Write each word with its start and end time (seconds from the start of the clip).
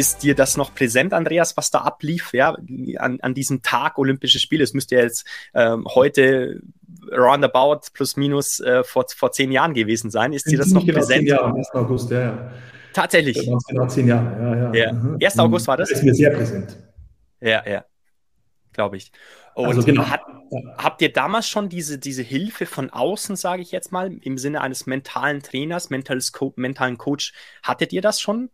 Ist 0.00 0.22
dir 0.22 0.34
das 0.34 0.56
noch 0.56 0.74
präsent, 0.74 1.12
Andreas, 1.12 1.58
was 1.58 1.70
da 1.70 1.80
ablief, 1.80 2.32
ja, 2.32 2.56
an, 2.96 3.20
an 3.20 3.34
diesem 3.34 3.60
Tag 3.60 3.98
Olympische 3.98 4.38
Spiele? 4.38 4.64
Es 4.64 4.72
müsste 4.72 4.94
ja 4.94 5.02
jetzt 5.02 5.26
ähm, 5.52 5.86
heute 5.94 6.62
roundabout 7.12 7.80
plus 7.92 8.16
minus 8.16 8.60
äh, 8.60 8.82
vor, 8.82 9.04
vor 9.14 9.30
zehn 9.32 9.52
Jahren 9.52 9.74
gewesen 9.74 10.10
sein. 10.10 10.32
Ist 10.32 10.50
dir 10.50 10.56
das 10.56 10.68
noch 10.68 10.86
genau 10.86 11.00
präsent? 11.00 11.28
Ja, 11.28 11.42
am 11.42 11.54
1. 11.54 11.72
August, 11.72 12.10
ja, 12.10 12.20
ja. 12.20 12.50
Tatsächlich. 12.94 13.46
Genau 13.68 13.88
zehn 13.88 14.08
Jahre, 14.08 14.72
ja, 14.72 14.72
ja. 14.72 14.86
ja. 14.86 14.92
Mhm. 14.94 15.18
1. 15.22 15.38
August 15.38 15.68
war 15.68 15.76
das? 15.76 15.90
Das 15.90 15.98
ist 15.98 16.04
mir 16.04 16.14
sehr 16.14 16.30
präsent. 16.30 16.78
Ja, 17.42 17.62
ja. 17.68 17.84
Glaube 18.72 18.96
ich. 18.96 19.12
Und 19.54 19.66
also 19.66 19.82
genau. 19.82 20.08
hat, 20.08 20.22
habt 20.78 21.02
ihr 21.02 21.12
damals 21.12 21.46
schon 21.46 21.68
diese, 21.68 21.98
diese 21.98 22.22
Hilfe 22.22 22.64
von 22.64 22.88
außen, 22.88 23.36
sage 23.36 23.60
ich 23.60 23.70
jetzt 23.70 23.92
mal, 23.92 24.10
im 24.22 24.38
Sinne 24.38 24.62
eines 24.62 24.86
mentalen 24.86 25.42
Trainers, 25.42 25.90
mentales 25.90 26.32
Co 26.32 26.54
mentalen 26.56 26.96
Coach, 26.96 27.34
hattet 27.62 27.92
ihr 27.92 28.00
das 28.00 28.18
schon? 28.18 28.48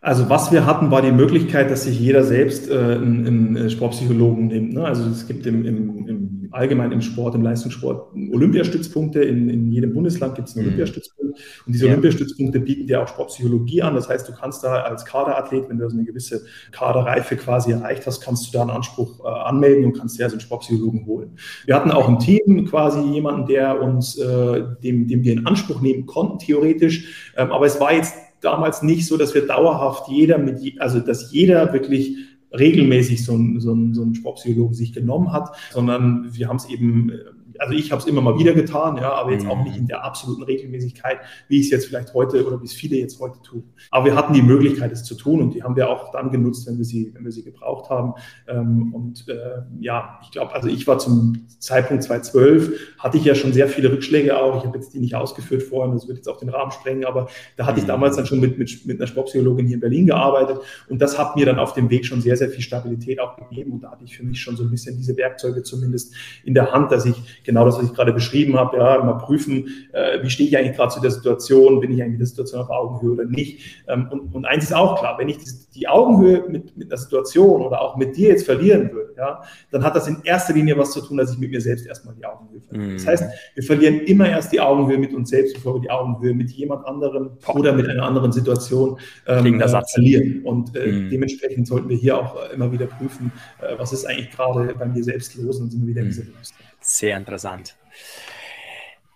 Also 0.00 0.28
was 0.28 0.52
wir 0.52 0.64
hatten, 0.64 0.90
war 0.90 1.02
die 1.02 1.10
Möglichkeit, 1.10 1.70
dass 1.70 1.84
sich 1.84 1.98
jeder 1.98 2.22
selbst 2.22 2.70
äh, 2.70 2.74
einen, 2.74 3.26
einen 3.26 3.56
äh, 3.56 3.70
Sportpsychologen 3.70 4.46
nimmt. 4.46 4.74
Ne? 4.74 4.84
Also 4.84 5.08
es 5.08 5.26
gibt 5.26 5.44
im, 5.46 5.64
im, 5.64 6.06
im 6.06 6.38
allgemein 6.50 6.92
im 6.92 7.00
Sport, 7.00 7.34
im 7.34 7.42
Leistungssport 7.42 8.14
Olympiastützpunkte. 8.32 9.22
In, 9.22 9.48
in 9.48 9.70
jedem 9.70 9.92
Bundesland 9.92 10.34
gibt 10.34 10.48
es 10.48 10.56
einen 10.56 10.66
mhm. 10.66 10.72
Olympiastützpunkt. 10.72 11.38
Und 11.66 11.72
diese 11.72 11.86
ja. 11.86 11.92
Olympiastützpunkte 11.92 12.60
bieten 12.60 12.86
dir 12.86 13.02
auch 13.02 13.08
Sportpsychologie 13.08 13.82
an. 13.82 13.94
Das 13.94 14.08
heißt, 14.08 14.28
du 14.28 14.32
kannst 14.32 14.64
da 14.64 14.82
als 14.82 15.04
Kaderathlet, 15.04 15.68
wenn 15.68 15.78
du 15.78 15.88
so 15.88 15.96
eine 15.96 16.04
gewisse 16.04 16.44
Kaderreife 16.72 17.36
quasi 17.36 17.72
erreicht 17.72 18.06
hast, 18.06 18.20
kannst 18.20 18.46
du 18.46 18.52
da 18.52 18.62
einen 18.62 18.70
Anspruch 18.70 19.24
äh, 19.24 19.28
anmelden 19.28 19.84
und 19.84 19.98
kannst 19.98 20.18
dir 20.18 20.24
also 20.24 20.34
einen 20.34 20.40
Sportpsychologen 20.40 21.06
holen. 21.06 21.36
Wir 21.66 21.74
hatten 21.74 21.90
auch 21.90 22.08
im 22.08 22.18
Team 22.18 22.66
quasi 22.66 23.00
jemanden, 23.00 23.46
der 23.46 23.80
uns, 23.80 24.16
äh, 24.18 24.64
dem, 24.82 25.06
dem 25.06 25.22
wir 25.22 25.32
in 25.32 25.46
Anspruch 25.46 25.80
nehmen 25.80 26.06
konnten, 26.06 26.38
theoretisch. 26.38 27.32
Ähm, 27.36 27.50
aber 27.52 27.66
es 27.66 27.80
war 27.80 27.92
jetzt 27.92 28.14
damals 28.40 28.82
nicht 28.82 29.06
so, 29.06 29.16
dass 29.16 29.34
wir 29.34 29.46
dauerhaft 29.46 30.08
jeder 30.08 30.38
mit, 30.38 30.80
also 30.80 31.00
dass 31.00 31.32
jeder 31.32 31.72
wirklich 31.72 32.16
regelmäßig 32.56 33.24
so 33.24 33.34
einen, 33.34 33.60
so 33.60 33.72
einen, 33.72 33.94
so 33.94 34.02
einen 34.02 34.14
Sportpsychologen 34.14 34.74
sich 34.74 34.92
genommen 34.92 35.32
hat, 35.32 35.54
sondern 35.70 36.28
wir 36.32 36.48
haben 36.48 36.56
es 36.56 36.68
eben 36.68 37.12
also 37.58 37.74
ich 37.74 37.90
habe 37.92 38.00
es 38.00 38.08
immer 38.08 38.20
mal 38.20 38.38
wieder 38.38 38.52
getan, 38.52 38.96
ja, 38.96 39.12
aber 39.12 39.32
jetzt 39.32 39.46
auch 39.46 39.62
nicht 39.62 39.76
in 39.76 39.86
der 39.86 40.04
absoluten 40.04 40.42
Regelmäßigkeit, 40.42 41.18
wie 41.48 41.60
ich 41.60 41.66
es 41.66 41.70
jetzt 41.70 41.86
vielleicht 41.86 42.14
heute 42.14 42.46
oder 42.46 42.60
wie 42.60 42.66
es 42.66 42.72
viele 42.72 42.96
jetzt 42.96 43.20
heute 43.20 43.40
tun. 43.42 43.64
Aber 43.90 44.06
wir 44.06 44.14
hatten 44.14 44.32
die 44.32 44.42
Möglichkeit, 44.42 44.92
es 44.92 45.04
zu 45.04 45.14
tun 45.14 45.40
und 45.42 45.54
die 45.54 45.62
haben 45.62 45.76
wir 45.76 45.88
auch 45.88 46.10
dann 46.12 46.30
genutzt, 46.30 46.66
wenn 46.66 46.78
wir 46.78 46.84
sie, 46.84 47.12
wenn 47.14 47.24
wir 47.24 47.32
sie 47.32 47.42
gebraucht 47.42 47.90
haben. 47.90 48.14
Ähm, 48.46 48.94
und 48.94 49.28
äh, 49.28 49.62
ja, 49.80 50.20
ich 50.22 50.30
glaube, 50.30 50.54
also 50.54 50.68
ich 50.68 50.86
war 50.86 50.98
zum 50.98 51.46
Zeitpunkt 51.58 52.02
2012, 52.04 52.96
hatte 52.98 53.18
ich 53.18 53.24
ja 53.24 53.34
schon 53.34 53.52
sehr 53.52 53.68
viele 53.68 53.92
Rückschläge 53.92 54.38
auch. 54.38 54.58
Ich 54.58 54.66
habe 54.66 54.78
jetzt 54.78 54.94
die 54.94 55.00
nicht 55.00 55.14
ausgeführt 55.14 55.62
vorhin, 55.62 55.94
das 55.94 56.08
wird 56.08 56.18
jetzt 56.18 56.28
auch 56.28 56.38
den 56.38 56.48
Rahmen 56.48 56.72
sprengen, 56.72 57.04
aber 57.04 57.28
da 57.56 57.66
hatte 57.66 57.78
ich 57.78 57.84
mhm. 57.84 57.88
damals 57.88 58.16
dann 58.16 58.26
schon 58.26 58.40
mit, 58.40 58.58
mit, 58.58 58.86
mit 58.86 58.98
einer 58.98 59.06
Sportpsychologin 59.06 59.66
hier 59.66 59.74
in 59.74 59.80
Berlin 59.80 60.06
gearbeitet 60.06 60.58
und 60.88 61.00
das 61.00 61.18
hat 61.18 61.36
mir 61.36 61.46
dann 61.46 61.58
auf 61.58 61.72
dem 61.72 61.90
Weg 61.90 62.06
schon 62.06 62.20
sehr, 62.20 62.36
sehr 62.36 62.48
viel 62.48 62.62
Stabilität 62.62 63.20
auch 63.20 63.36
gegeben 63.36 63.72
und 63.72 63.82
da 63.82 63.90
hatte 63.90 64.04
ich 64.04 64.16
für 64.16 64.24
mich 64.24 64.40
schon 64.40 64.56
so 64.56 64.64
ein 64.64 64.70
bisschen 64.70 64.96
diese 64.96 65.16
Werkzeuge 65.16 65.62
zumindest 65.62 66.14
in 66.44 66.54
der 66.54 66.72
Hand, 66.72 66.92
dass 66.92 67.04
ich 67.04 67.16
genau 67.48 67.64
das, 67.64 67.78
was 67.78 67.86
ich 67.86 67.94
gerade 67.94 68.12
beschrieben 68.12 68.58
habe, 68.58 68.76
ja, 68.76 69.02
mal 69.02 69.14
prüfen, 69.14 69.68
äh, 69.92 70.22
wie 70.22 70.28
stehe 70.28 70.50
ich 70.50 70.58
eigentlich 70.58 70.76
gerade 70.76 70.92
zu 70.92 71.00
der 71.00 71.10
Situation, 71.10 71.80
bin 71.80 71.90
ich 71.90 72.02
eigentlich 72.02 72.12
in 72.12 72.18
der 72.18 72.26
Situation 72.26 72.60
auf 72.60 72.68
Augenhöhe 72.68 73.12
oder 73.12 73.24
nicht. 73.24 73.82
Ähm, 73.88 74.06
und, 74.10 74.34
und 74.34 74.44
eins 74.44 74.64
ist 74.64 74.74
auch 74.74 74.98
klar, 74.98 75.16
wenn 75.18 75.30
ich 75.30 75.38
die, 75.38 75.50
die 75.74 75.88
Augenhöhe 75.88 76.44
mit, 76.46 76.76
mit 76.76 76.90
einer 76.90 76.98
Situation 76.98 77.62
oder 77.62 77.80
auch 77.80 77.96
mit 77.96 78.16
dir 78.18 78.28
jetzt 78.28 78.44
verlieren 78.44 78.92
würde, 78.92 79.07
ja, 79.18 79.42
dann 79.70 79.84
hat 79.84 79.96
das 79.96 80.06
in 80.06 80.22
erster 80.22 80.54
Linie 80.54 80.78
was 80.78 80.92
zu 80.92 81.00
tun, 81.00 81.16
dass 81.16 81.32
ich 81.32 81.38
mit 81.38 81.50
mir 81.50 81.60
selbst 81.60 81.86
erstmal 81.86 82.14
die 82.14 82.24
Augenhöhe 82.24 82.60
verliere. 82.60 82.90
Mhm. 82.90 82.96
Das 82.96 83.06
heißt, 83.06 83.24
wir 83.54 83.62
verlieren 83.62 84.00
immer 84.00 84.28
erst 84.28 84.52
die 84.52 84.60
Augenhöhe 84.60 84.98
mit 84.98 85.12
uns 85.12 85.30
selbst, 85.30 85.54
bevor 85.54 85.74
wir 85.74 85.80
die 85.80 85.90
Augenhöhe 85.90 86.34
mit 86.34 86.50
jemand 86.50 86.86
anderem 86.86 87.30
oder 87.48 87.72
mit 87.72 87.88
einer 87.88 88.04
anderen 88.04 88.32
Situation 88.32 88.98
ähm, 89.26 89.60
äh, 89.60 89.68
verlieren. 89.68 90.42
Und 90.44 90.74
äh, 90.76 90.86
mhm. 90.86 91.10
dementsprechend 91.10 91.66
sollten 91.66 91.88
wir 91.88 91.96
hier 91.96 92.16
auch 92.16 92.36
äh, 92.36 92.54
immer 92.54 92.70
wieder 92.70 92.86
prüfen, 92.86 93.32
äh, 93.60 93.76
was 93.76 93.92
ist 93.92 94.04
eigentlich 94.06 94.30
gerade 94.30 94.74
bei 94.74 94.86
mir 94.86 95.02
selbst 95.02 95.34
los 95.34 95.58
und 95.58 95.70
sind 95.70 95.82
wir 95.82 95.88
wieder 95.88 96.02
in 96.02 96.08
dieser 96.08 96.22
mhm. 96.22 96.32
Bewusstsein. 96.32 96.66
Sehr 96.80 97.16
interessant. 97.16 97.76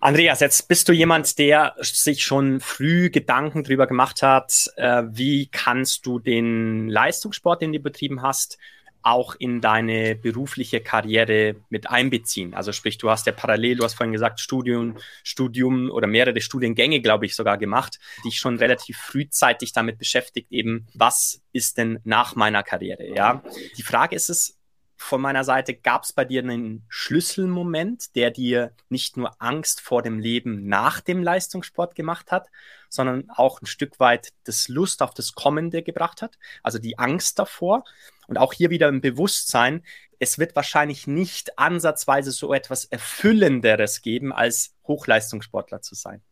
Andreas, 0.03 0.41
jetzt 0.41 0.67
bist 0.67 0.89
du 0.89 0.93
jemand, 0.93 1.39
der 1.39 1.77
sich 1.79 2.25
schon 2.25 2.59
früh 2.59 3.09
Gedanken 3.09 3.62
darüber 3.62 3.87
gemacht 3.87 4.21
hat, 4.21 4.73
äh, 4.75 5.05
wie 5.07 5.47
kannst 5.47 6.07
du 6.07 6.19
den 6.19 6.89
Leistungssport, 6.89 7.62
den 7.62 7.73
du 7.73 7.79
betrieben 7.79 8.21
hast, 8.21 8.59
auch 9.03 9.35
in 9.39 9.61
deine 9.61 10.15
berufliche 10.15 10.81
Karriere 10.81 11.57
mit 11.69 11.91
einbeziehen. 11.91 12.55
Also 12.55 12.73
sprich, 12.73 12.99
du 12.99 13.11
hast 13.11 13.27
ja 13.27 13.33
parallel, 13.33 13.77
du 13.77 13.85
hast 13.85 13.95
vorhin 13.95 14.13
gesagt, 14.13 14.41
Studium, 14.41 14.97
Studium 15.23 15.91
oder 15.91 16.07
mehrere 16.07 16.41
Studiengänge, 16.41 17.01
glaube 17.01 17.27
ich, 17.27 17.35
sogar 17.35 17.59
gemacht, 17.59 17.99
dich 18.25 18.39
schon 18.39 18.59
relativ 18.59 18.97
frühzeitig 18.99 19.73
damit 19.73 19.99
beschäftigt, 19.99 20.51
eben, 20.51 20.87
was 20.95 21.43
ist 21.53 21.79
denn 21.79 22.01
nach 22.05 22.35
meiner 22.37 22.62
Karriere? 22.62 23.07
Ja, 23.15 23.43
die 23.77 23.83
Frage 23.83 24.17
ist 24.17 24.31
es, 24.31 24.59
von 25.03 25.21
meiner 25.21 25.45
Seite, 25.45 25.75
gab 25.75 26.05
es 26.05 26.12
bei 26.12 26.25
dir 26.25 26.43
einen 26.43 26.85
Schlüsselmoment, 26.89 28.15
der 28.15 28.31
dir 28.31 28.73
nicht 28.89 29.17
nur 29.17 29.35
Angst 29.43 29.81
vor 29.81 30.01
dem 30.01 30.19
Leben 30.19 30.69
nach 30.69 31.01
dem 31.01 31.23
Leistungssport 31.23 31.95
gemacht 31.95 32.31
hat, 32.31 32.49
sondern 32.89 33.29
auch 33.31 33.61
ein 33.61 33.67
Stück 33.67 33.99
weit 34.01 34.33
das 34.45 34.69
Lust 34.69 35.03
auf 35.03 35.12
das 35.12 35.33
Kommende 35.33 35.83
gebracht 35.83 36.23
hat, 36.23 36.39
also 36.62 36.79
die 36.79 36.99
Angst 36.99 37.39
davor 37.39 37.85
und 38.32 38.38
auch 38.38 38.54
hier 38.54 38.70
wieder 38.70 38.88
ein 38.88 39.03
Bewusstsein, 39.03 39.82
es 40.19 40.38
wird 40.38 40.56
wahrscheinlich 40.56 41.06
nicht 41.06 41.59
ansatzweise 41.59 42.31
so 42.31 42.54
etwas 42.54 42.87
Erfüllenderes 42.87 44.00
geben, 44.00 44.32
als 44.32 44.75
Hochleistungssportler 44.88 45.82
zu 45.82 45.94
sein. 45.94 46.22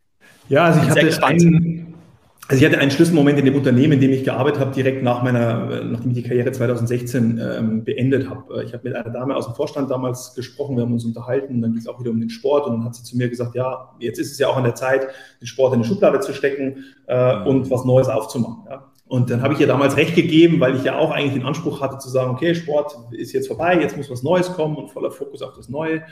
Ja, 0.49 0.65
also 0.65 0.81
ich 0.81 0.89
hatte 0.89 1.27
einen, 1.27 1.95
also 2.49 2.65
ich 2.65 2.67
hatte 2.67 2.81
einen 2.81 2.91
Schlüsselmoment 2.91 3.39
in 3.39 3.45
dem 3.45 3.55
Unternehmen, 3.55 3.93
in 3.93 4.01
dem 4.01 4.13
ich 4.13 4.25
gearbeitet 4.25 4.61
habe, 4.61 4.73
direkt 4.73 5.03
nach 5.03 5.23
meiner, 5.23 5.83
nachdem 5.85 6.13
ich 6.13 6.23
die 6.23 6.23
Karriere 6.23 6.53
2016 6.53 7.39
ähm, 7.39 7.85
beendet 7.85 8.31
habe. 8.31 8.65
Ich 8.65 8.73
habe 8.73 8.89
mit 8.89 8.97
einer 8.97 9.11
Dame 9.11 9.37
aus 9.37 9.45
dem 9.45 9.55
Vorstand 9.55 9.91
damals 9.91 10.35
gesprochen, 10.35 10.77
wir 10.77 10.85
haben 10.85 10.95
uns 10.95 11.05
unterhalten, 11.05 11.61
dann 11.61 11.73
ging 11.73 11.81
es 11.81 11.87
auch 11.87 12.01
wieder 12.01 12.13
um 12.13 12.19
den 12.19 12.31
Sport 12.31 12.67
und 12.67 12.79
dann 12.79 12.85
hat 12.85 12.95
sie 12.95 13.03
zu 13.03 13.19
mir 13.19 13.29
gesagt, 13.29 13.55
ja, 13.55 13.91
jetzt 13.99 14.19
ist 14.19 14.33
es 14.33 14.39
ja 14.39 14.49
auch 14.49 14.57
an 14.57 14.65
der 14.65 14.75
Zeit, 14.75 15.09
den 15.43 15.47
Sport 15.47 15.75
in 15.75 15.83
die 15.83 15.89
Schublade 15.89 16.21
zu 16.21 16.33
stecken 16.33 16.85
äh, 17.09 17.43
und 17.43 17.71
was 17.71 17.85
Neues 17.85 18.09
aufzumachen. 18.09 18.65
Ja. 18.71 18.90
Und 19.11 19.29
dann 19.29 19.43
habe 19.43 19.55
ich 19.55 19.61
ihr 19.61 19.67
damals 19.67 19.97
recht 19.97 20.15
gegeben, 20.15 20.61
weil 20.61 20.77
ich 20.77 20.85
ja 20.85 20.97
auch 20.97 21.11
eigentlich 21.11 21.33
den 21.33 21.43
Anspruch 21.43 21.81
hatte 21.81 21.99
zu 21.99 22.09
sagen, 22.09 22.31
okay, 22.31 22.55
Sport 22.55 22.97
ist 23.11 23.33
jetzt 23.33 23.49
vorbei, 23.49 23.77
jetzt 23.81 23.97
muss 23.97 24.09
was 24.09 24.23
Neues 24.23 24.53
kommen 24.53 24.77
und 24.77 24.89
voller 24.89 25.11
Fokus 25.11 25.43
auf 25.43 25.53
das 25.53 25.69
Neue. 25.69 26.05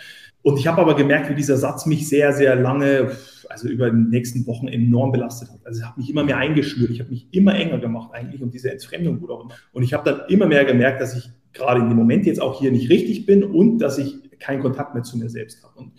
Und 0.43 0.59
ich 0.59 0.67
habe 0.67 0.81
aber 0.81 0.97
gemerkt, 0.97 1.31
wie 1.31 1.37
dieser 1.37 1.57
Satz 1.57 1.87
mich 1.87 2.09
sehr, 2.09 2.33
sehr 2.33 2.57
lange 2.57 3.13
also 3.49 3.69
über 3.69 3.89
die 3.89 3.97
nächsten 3.97 4.45
Wochen 4.49 4.67
enorm 4.67 5.13
belastet 5.13 5.49
hat. 5.51 5.65
Also 5.65 5.81
es 5.81 5.87
hat 5.87 5.97
mich 5.97 6.11
immer 6.11 6.25
mehr 6.25 6.39
eingeschnürt, 6.39 6.91
ich 6.91 6.99
habe 6.99 7.11
mich 7.11 7.29
immer 7.31 7.55
enger 7.55 7.79
gemacht 7.79 8.11
eigentlich 8.13 8.43
und 8.43 8.53
diese 8.53 8.73
Entfremdung 8.73 9.21
wurde 9.21 9.33
auch 9.33 9.45
immer. 9.45 9.55
Und 9.73 9.85
ich 9.85 9.95
habe 9.95 10.11
dann 10.11 10.29
immer 10.29 10.47
mehr 10.47 10.65
gemerkt, 10.65 11.01
dass 11.01 11.17
ich 11.17 11.31
gerade 11.53 11.81
in 11.81 11.89
dem 11.89 11.97
Moment 11.97 12.27
jetzt 12.27 12.43
auch 12.43 12.59
hier 12.59 12.73
nicht 12.73 12.91
richtig 12.91 13.27
bin 13.27 13.45
und 13.45 13.79
dass 13.79 13.99
ich 13.99 14.28
keinen 14.39 14.63
Kontakt 14.63 14.95
mehr 14.95 15.03
zu 15.03 15.19
mir 15.19 15.29
selbst 15.29 15.63
habe. 15.63 15.79
Und 15.79 15.93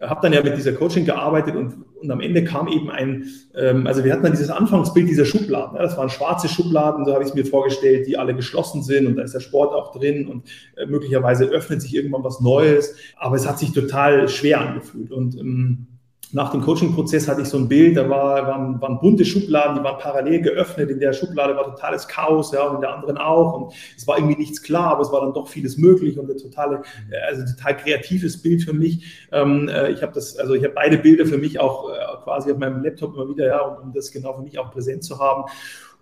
habe 0.00 0.20
dann 0.22 0.32
ja 0.32 0.42
mit 0.42 0.56
dieser 0.56 0.72
Coaching 0.72 1.04
gearbeitet 1.04 1.56
und, 1.56 1.84
und 2.00 2.10
am 2.10 2.20
Ende 2.20 2.44
kam 2.44 2.68
eben 2.68 2.90
ein, 2.90 3.24
ähm, 3.54 3.86
also 3.86 4.04
wir 4.04 4.12
hatten 4.12 4.22
dann 4.22 4.32
dieses 4.32 4.50
Anfangsbild 4.50 5.08
dieser 5.08 5.24
Schubladen. 5.24 5.76
Ja, 5.76 5.82
das 5.82 5.96
waren 5.96 6.10
schwarze 6.10 6.48
Schubladen, 6.48 7.04
so 7.04 7.14
habe 7.14 7.22
ich 7.22 7.30
es 7.30 7.34
mir 7.34 7.46
vorgestellt, 7.46 8.06
die 8.06 8.18
alle 8.18 8.34
geschlossen 8.34 8.82
sind 8.82 9.06
und 9.06 9.16
da 9.16 9.22
ist 9.22 9.34
der 9.34 9.40
Sport 9.40 9.74
auch 9.74 9.92
drin 9.92 10.28
und 10.28 10.44
äh, 10.76 10.86
möglicherweise 10.86 11.46
öffnet 11.46 11.80
sich 11.80 11.94
irgendwann 11.94 12.24
was 12.24 12.40
Neues. 12.40 12.94
Aber 13.16 13.36
es 13.36 13.48
hat 13.48 13.58
sich 13.58 13.72
total 13.72 14.28
schwer 14.28 14.60
angefühlt 14.60 15.10
und 15.10 15.36
ähm, 15.38 15.86
nach 16.32 16.50
dem 16.50 16.60
Coaching-Prozess 16.60 17.28
hatte 17.28 17.42
ich 17.42 17.48
so 17.48 17.56
ein 17.56 17.68
Bild, 17.68 17.96
da 17.96 18.08
war, 18.10 18.46
waren, 18.46 18.80
waren 18.80 18.98
bunte 18.98 19.24
Schubladen, 19.24 19.76
die 19.78 19.84
waren 19.84 19.98
parallel 19.98 20.42
geöffnet. 20.42 20.90
In 20.90 20.98
der 20.98 21.12
Schublade 21.12 21.54
war 21.54 21.64
totales 21.64 22.08
Chaos, 22.08 22.52
ja, 22.52 22.66
und 22.66 22.76
in 22.76 22.80
der 22.80 22.94
anderen 22.94 23.16
auch. 23.16 23.52
Und 23.52 23.72
es 23.96 24.06
war 24.08 24.18
irgendwie 24.18 24.36
nichts 24.36 24.60
klar, 24.60 24.92
aber 24.92 25.02
es 25.02 25.12
war 25.12 25.20
dann 25.20 25.34
doch 25.34 25.46
vieles 25.46 25.76
möglich 25.76 26.18
und 26.18 26.28
ein 26.28 26.36
totale, 26.36 26.82
äh, 27.10 27.18
also 27.28 27.44
total 27.54 27.76
kreatives 27.76 28.42
Bild 28.42 28.62
für 28.62 28.72
mich. 28.72 29.28
Ähm, 29.30 29.68
äh, 29.68 29.90
ich 29.90 30.02
habe 30.02 30.12
das, 30.12 30.36
also 30.36 30.54
ich 30.54 30.64
habe 30.64 30.74
beide 30.74 30.98
Bilder 30.98 31.26
für 31.26 31.38
mich 31.38 31.60
auch 31.60 31.90
äh, 31.90 31.94
quasi 32.24 32.50
auf 32.50 32.58
meinem 32.58 32.82
Laptop 32.82 33.14
immer 33.14 33.28
wieder, 33.28 33.46
ja, 33.46 33.60
um, 33.60 33.88
um 33.88 33.92
das 33.92 34.10
genau 34.10 34.34
für 34.34 34.42
mich 34.42 34.58
auch 34.58 34.72
präsent 34.72 35.04
zu 35.04 35.20
haben. 35.20 35.44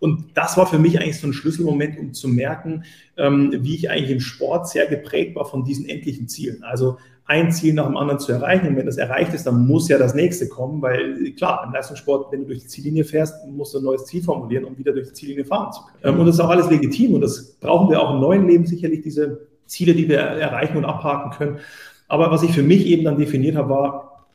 Und 0.00 0.36
das 0.36 0.56
war 0.56 0.66
für 0.66 0.78
mich 0.78 1.00
eigentlich 1.00 1.20
so 1.20 1.26
ein 1.26 1.32
Schlüsselmoment, 1.32 1.98
um 1.98 2.12
zu 2.12 2.28
merken, 2.28 2.84
ähm, 3.16 3.54
wie 3.60 3.74
ich 3.74 3.90
eigentlich 3.90 4.10
im 4.10 4.20
Sport 4.20 4.68
sehr 4.68 4.86
geprägt 4.86 5.36
war 5.36 5.44
von 5.44 5.64
diesen 5.64 5.88
endlichen 5.88 6.28
Zielen. 6.28 6.62
Also 6.62 6.98
ein 7.26 7.52
Ziel 7.52 7.72
nach 7.72 7.86
dem 7.86 7.96
anderen 7.96 8.20
zu 8.20 8.32
erreichen. 8.32 8.68
Und 8.68 8.76
wenn 8.76 8.86
das 8.86 8.98
erreicht 8.98 9.32
ist, 9.32 9.46
dann 9.46 9.66
muss 9.66 9.88
ja 9.88 9.96
das 9.96 10.14
nächste 10.14 10.48
kommen, 10.48 10.82
weil 10.82 11.32
klar, 11.32 11.64
im 11.66 11.72
Leistungssport, 11.72 12.30
wenn 12.32 12.40
du 12.40 12.46
durch 12.48 12.60
die 12.60 12.68
Ziellinie 12.68 13.04
fährst, 13.04 13.46
musst 13.48 13.74
du 13.74 13.78
ein 13.78 13.84
neues 13.84 14.04
Ziel 14.04 14.22
formulieren, 14.22 14.64
um 14.64 14.76
wieder 14.76 14.92
durch 14.92 15.08
die 15.08 15.14
Ziellinie 15.14 15.44
fahren 15.44 15.72
zu 15.72 15.82
können. 15.84 16.14
Ähm, 16.14 16.20
und 16.20 16.26
das 16.26 16.36
ist 16.36 16.40
auch 16.40 16.50
alles 16.50 16.68
legitim 16.68 17.14
und 17.14 17.22
das 17.22 17.54
brauchen 17.60 17.90
wir 17.90 18.02
auch 18.02 18.14
im 18.14 18.20
neuen 18.20 18.46
Leben 18.46 18.66
sicherlich, 18.66 19.00
diese 19.00 19.46
Ziele, 19.66 19.94
die 19.94 20.08
wir 20.08 20.18
erreichen 20.18 20.76
und 20.76 20.84
abhaken 20.84 21.30
können. 21.30 21.58
Aber 22.08 22.30
was 22.30 22.42
ich 22.42 22.52
für 22.52 22.62
mich 22.62 22.86
eben 22.86 23.04
dann 23.04 23.16
definiert 23.16 23.56
habe, 23.56 23.70
war, 23.70 24.26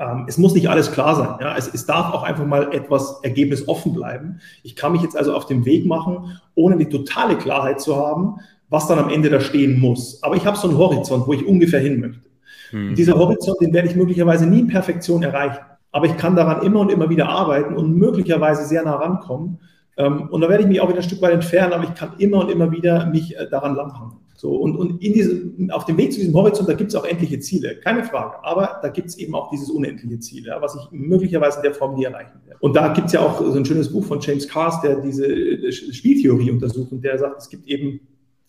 ähm, 0.00 0.24
es 0.26 0.38
muss 0.38 0.54
nicht 0.54 0.68
alles 0.68 0.90
klar 0.90 1.14
sein. 1.14 1.36
Ja? 1.40 1.56
Es, 1.56 1.72
es, 1.72 1.86
darf 1.86 2.12
auch 2.12 2.24
einfach 2.24 2.44
mal 2.44 2.72
etwas 2.74 3.20
ergebnisoffen 3.22 3.94
bleiben. 3.94 4.40
Ich 4.64 4.74
kann 4.74 4.90
mich 4.90 5.02
jetzt 5.02 5.16
also 5.16 5.34
auf 5.34 5.46
den 5.46 5.64
Weg 5.64 5.86
machen, 5.86 6.40
ohne 6.56 6.76
die 6.76 6.88
totale 6.88 7.38
Klarheit 7.38 7.80
zu 7.80 7.96
haben, 7.96 8.40
was 8.68 8.88
dann 8.88 8.98
am 8.98 9.08
Ende 9.08 9.30
da 9.30 9.40
stehen 9.40 9.78
muss. 9.78 10.20
Aber 10.22 10.36
ich 10.36 10.46
habe 10.46 10.56
so 10.56 10.68
einen 10.68 10.78
Horizont, 10.78 11.28
wo 11.28 11.32
ich 11.32 11.46
ungefähr 11.46 11.80
hin 11.80 12.00
möchte. 12.00 12.23
Hm. 12.70 12.94
Dieser 12.94 13.14
Horizont, 13.14 13.60
den 13.60 13.72
werde 13.72 13.88
ich 13.88 13.96
möglicherweise 13.96 14.46
nie 14.46 14.60
in 14.60 14.68
Perfektion 14.68 15.22
erreichen. 15.22 15.64
Aber 15.92 16.06
ich 16.06 16.16
kann 16.16 16.34
daran 16.34 16.66
immer 16.66 16.80
und 16.80 16.90
immer 16.90 17.08
wieder 17.08 17.28
arbeiten 17.28 17.74
und 17.74 17.96
möglicherweise 17.96 18.64
sehr 18.64 18.82
nah 18.82 18.96
rankommen, 18.96 19.58
Ähm, 19.96 20.28
und 20.30 20.40
da 20.40 20.48
werde 20.48 20.64
ich 20.64 20.68
mich 20.68 20.80
auch 20.80 20.88
wieder 20.88 20.98
ein 20.98 21.04
Stück 21.04 21.22
weit 21.22 21.34
entfernen, 21.34 21.72
aber 21.72 21.84
ich 21.84 21.94
kann 21.94 22.14
immer 22.18 22.38
und 22.38 22.50
immer 22.50 22.72
wieder 22.72 23.06
mich 23.06 23.36
äh, 23.36 23.48
daran 23.48 23.76
langhangen. 23.76 24.16
So, 24.36 24.56
und, 24.56 24.76
und 24.76 25.00
in 25.02 25.12
diese, 25.12 25.52
auf 25.70 25.84
dem 25.84 25.96
Weg 25.96 26.12
zu 26.12 26.18
diesem 26.18 26.34
Horizont, 26.34 26.68
da 26.68 26.74
gibt 26.74 26.90
es 26.90 26.96
auch 26.96 27.04
endliche 27.04 27.38
Ziele, 27.38 27.76
keine 27.76 28.02
Frage. 28.02 28.42
Aber 28.42 28.80
da 28.82 28.88
gibt 28.88 29.08
es 29.08 29.16
eben 29.18 29.34
auch 29.34 29.48
dieses 29.50 29.70
unendliche 29.70 30.18
Ziel, 30.18 30.44
ja, 30.46 30.60
was 30.60 30.74
ich 30.74 30.90
möglicherweise 30.90 31.58
in 31.58 31.62
der 31.62 31.74
Form 31.74 31.94
nie 31.94 32.04
erreichen 32.04 32.40
werde. 32.44 32.58
Und 32.60 32.74
da 32.74 32.92
gibt 32.92 33.06
es 33.06 33.12
ja 33.12 33.20
auch 33.20 33.38
so 33.40 33.54
ein 33.54 33.64
schönes 33.64 33.92
Buch 33.92 34.04
von 34.04 34.18
James 34.20 34.48
Cars, 34.48 34.80
der 34.80 34.96
diese 34.96 35.26
äh, 35.26 35.70
Spieltheorie 35.70 36.50
untersucht 36.50 36.90
und 36.90 37.04
der 37.04 37.16
sagt, 37.16 37.40
es 37.40 37.48
gibt 37.48 37.68
eben 37.68 38.00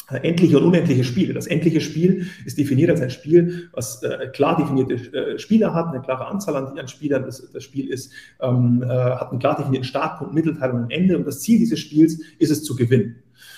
endliche 0.10 0.58
und 0.58 0.66
unendliche 0.66 1.04
Spiele. 1.04 1.34
Das 1.34 1.48
endliche 1.48 1.82
Spiel 1.82 2.28
ist 2.46 2.58
definiert 2.58 2.90
als 2.90 3.02
ein 3.02 3.10
Spiel, 3.10 3.70
was 3.74 4.04
äh, 4.04 4.28
klar 4.34 4.58
definierte 4.58 4.96
äh, 5.14 5.40
Spieler 5.40 5.74
hat, 5.74 5.88
eine 5.88 6.02
klare 6.02 6.28
Anzahl 6.28 6.56
an, 6.56 6.78
an 6.78 6.88
Spielern. 6.88 7.24
Das, 7.24 7.50
das 7.52 7.64
Spiel 7.64 7.90
ist, 7.90 8.12
ähm, 8.42 8.84
äh, 8.84 8.88
hat 8.88 9.32
einen 9.32 9.40
klar 9.40 9.58
definierten 9.58 9.88
Startpunkt, 9.88 10.34
Mittelteil 10.34 10.72
und 10.72 10.84
ein 10.84 10.90
Ende. 10.92 11.18
Und 11.18 11.26
das 11.26 11.42
Ziel 11.42 11.60
dieses 11.60 11.80
Spiels 11.80 12.20
ist 12.40 12.52
es 12.52 12.64
zu 12.64 12.76
gewinnen. 12.76 13.16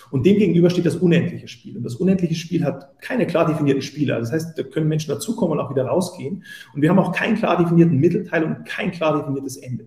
Und 0.10 0.26
dem 0.26 0.38
gegenüber 0.38 0.70
steht 0.70 0.86
das 0.86 0.96
unendliche 0.96 1.48
Spiel. 1.48 1.76
Und 1.76 1.84
das 1.84 1.96
unendliche 1.96 2.36
Spiel 2.36 2.64
hat 2.64 3.02
keine 3.02 3.28
klar 3.28 3.46
definierten 3.46 3.82
Spieler. 3.82 4.20
Das 4.20 4.32
heißt, 4.32 4.58
da 4.58 4.64
können 4.64 4.88
Menschen 4.88 5.10
dazukommen 5.10 5.58
und 5.58 5.64
auch 5.64 5.70
wieder 5.70 5.86
rausgehen. 5.86 6.44
Und 6.74 6.82
wir 6.82 6.90
haben 6.90 7.00
auch 7.00 7.14
keinen 7.14 7.36
klar 7.36 7.58
definierten 7.58 7.98
Mittelteil 7.98 8.44
und 8.44 8.66
kein 8.66 8.92
klar 8.92 9.20
definiertes 9.20 9.58
Ende. 9.58 9.86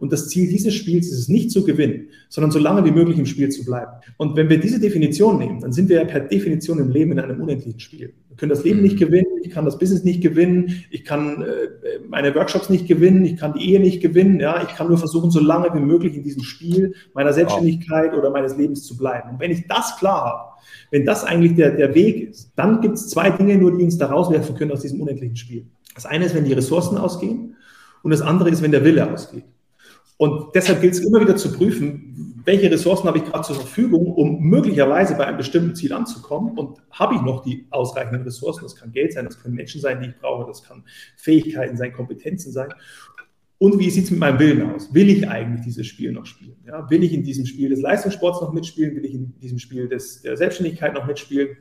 Und 0.00 0.12
das 0.12 0.28
Ziel 0.28 0.48
dieses 0.48 0.74
Spiels 0.74 1.08
ist 1.08 1.18
es 1.18 1.28
nicht 1.28 1.50
zu 1.50 1.62
gewinnen, 1.62 2.08
sondern 2.30 2.50
so 2.50 2.58
lange 2.58 2.84
wie 2.86 2.90
möglich 2.90 3.18
im 3.18 3.26
Spiel 3.26 3.50
zu 3.50 3.64
bleiben. 3.64 3.92
Und 4.16 4.34
wenn 4.34 4.48
wir 4.48 4.58
diese 4.58 4.80
Definition 4.80 5.38
nehmen, 5.38 5.60
dann 5.60 5.72
sind 5.72 5.90
wir 5.90 5.96
ja 5.98 6.04
per 6.04 6.20
Definition 6.20 6.78
im 6.78 6.88
Leben 6.88 7.12
in 7.12 7.20
einem 7.20 7.40
unendlichen 7.40 7.78
Spiel. 7.78 8.14
Wir 8.28 8.36
können 8.36 8.50
das 8.50 8.64
Leben 8.64 8.80
nicht 8.80 8.94
mhm. 8.94 9.04
gewinnen, 9.04 9.26
ich 9.42 9.50
kann 9.50 9.66
das 9.66 9.78
Business 9.78 10.02
nicht 10.02 10.22
gewinnen, 10.22 10.84
ich 10.90 11.04
kann 11.04 11.42
äh, 11.42 12.00
meine 12.08 12.34
Workshops 12.34 12.70
nicht 12.70 12.88
gewinnen, 12.88 13.26
ich 13.26 13.36
kann 13.36 13.52
die 13.52 13.70
Ehe 13.70 13.78
nicht 13.78 14.00
gewinnen, 14.00 14.40
ja, 14.40 14.62
ich 14.62 14.74
kann 14.74 14.88
nur 14.88 14.96
versuchen, 14.96 15.30
so 15.30 15.40
lange 15.40 15.68
wie 15.74 15.84
möglich 15.84 16.16
in 16.16 16.22
diesem 16.22 16.42
Spiel 16.42 16.94
meiner 17.12 17.34
Selbstständigkeit 17.34 18.14
oder 18.14 18.30
meines 18.30 18.56
Lebens 18.56 18.84
zu 18.84 18.96
bleiben. 18.96 19.30
Und 19.30 19.40
wenn 19.40 19.50
ich 19.50 19.68
das 19.68 19.98
klar 19.98 20.24
habe, 20.24 20.62
wenn 20.90 21.04
das 21.04 21.24
eigentlich 21.24 21.56
der, 21.56 21.72
der 21.72 21.94
Weg 21.94 22.30
ist, 22.30 22.52
dann 22.56 22.80
gibt 22.80 22.94
es 22.94 23.10
zwei 23.10 23.28
Dinge 23.30 23.58
nur, 23.58 23.76
die 23.76 23.84
uns 23.84 23.98
da 23.98 24.06
rauswerfen 24.06 24.54
können 24.56 24.72
aus 24.72 24.80
diesem 24.80 25.00
unendlichen 25.00 25.36
Spiel. 25.36 25.66
Das 25.94 26.06
eine 26.06 26.24
ist, 26.24 26.34
wenn 26.34 26.44
die 26.44 26.52
Ressourcen 26.54 26.96
ausgehen 26.96 27.56
und 28.02 28.10
das 28.10 28.22
andere 28.22 28.48
ist, 28.48 28.62
wenn 28.62 28.70
der 28.70 28.84
Wille 28.84 29.12
ausgeht. 29.12 29.44
Und 30.20 30.54
deshalb 30.54 30.82
gilt 30.82 30.92
es 30.92 31.00
immer 31.00 31.18
wieder 31.22 31.34
zu 31.34 31.50
prüfen, 31.50 32.42
welche 32.44 32.70
Ressourcen 32.70 33.08
habe 33.08 33.16
ich 33.16 33.24
gerade 33.24 33.42
zur 33.42 33.56
Verfügung, 33.56 34.12
um 34.12 34.38
möglicherweise 34.42 35.14
bei 35.14 35.26
einem 35.26 35.38
bestimmten 35.38 35.74
Ziel 35.74 35.94
anzukommen. 35.94 36.58
Und 36.58 36.76
habe 36.90 37.14
ich 37.14 37.22
noch 37.22 37.42
die 37.42 37.66
ausreichenden 37.70 38.24
Ressourcen? 38.24 38.64
Das 38.64 38.76
kann 38.76 38.92
Geld 38.92 39.14
sein, 39.14 39.24
das 39.24 39.40
können 39.40 39.54
Menschen 39.54 39.80
sein, 39.80 40.02
die 40.02 40.10
ich 40.10 40.18
brauche, 40.18 40.46
das 40.46 40.62
kann 40.62 40.84
Fähigkeiten 41.16 41.78
sein, 41.78 41.94
Kompetenzen 41.94 42.52
sein. 42.52 42.68
Und 43.56 43.78
wie 43.78 43.88
sieht 43.88 44.04
es 44.04 44.10
mit 44.10 44.20
meinem 44.20 44.38
Willen 44.38 44.70
aus? 44.70 44.92
Will 44.92 45.08
ich 45.08 45.26
eigentlich 45.26 45.64
dieses 45.64 45.86
Spiel 45.86 46.12
noch 46.12 46.26
spielen? 46.26 46.56
Ja, 46.66 46.90
will 46.90 47.02
ich 47.02 47.14
in 47.14 47.22
diesem 47.22 47.46
Spiel 47.46 47.70
des 47.70 47.80
Leistungssports 47.80 48.42
noch 48.42 48.52
mitspielen? 48.52 48.94
Will 48.96 49.06
ich 49.06 49.14
in 49.14 49.38
diesem 49.40 49.58
Spiel 49.58 49.88
des, 49.88 50.20
der 50.20 50.36
Selbstständigkeit 50.36 50.92
noch 50.92 51.06
mitspielen? 51.06 51.56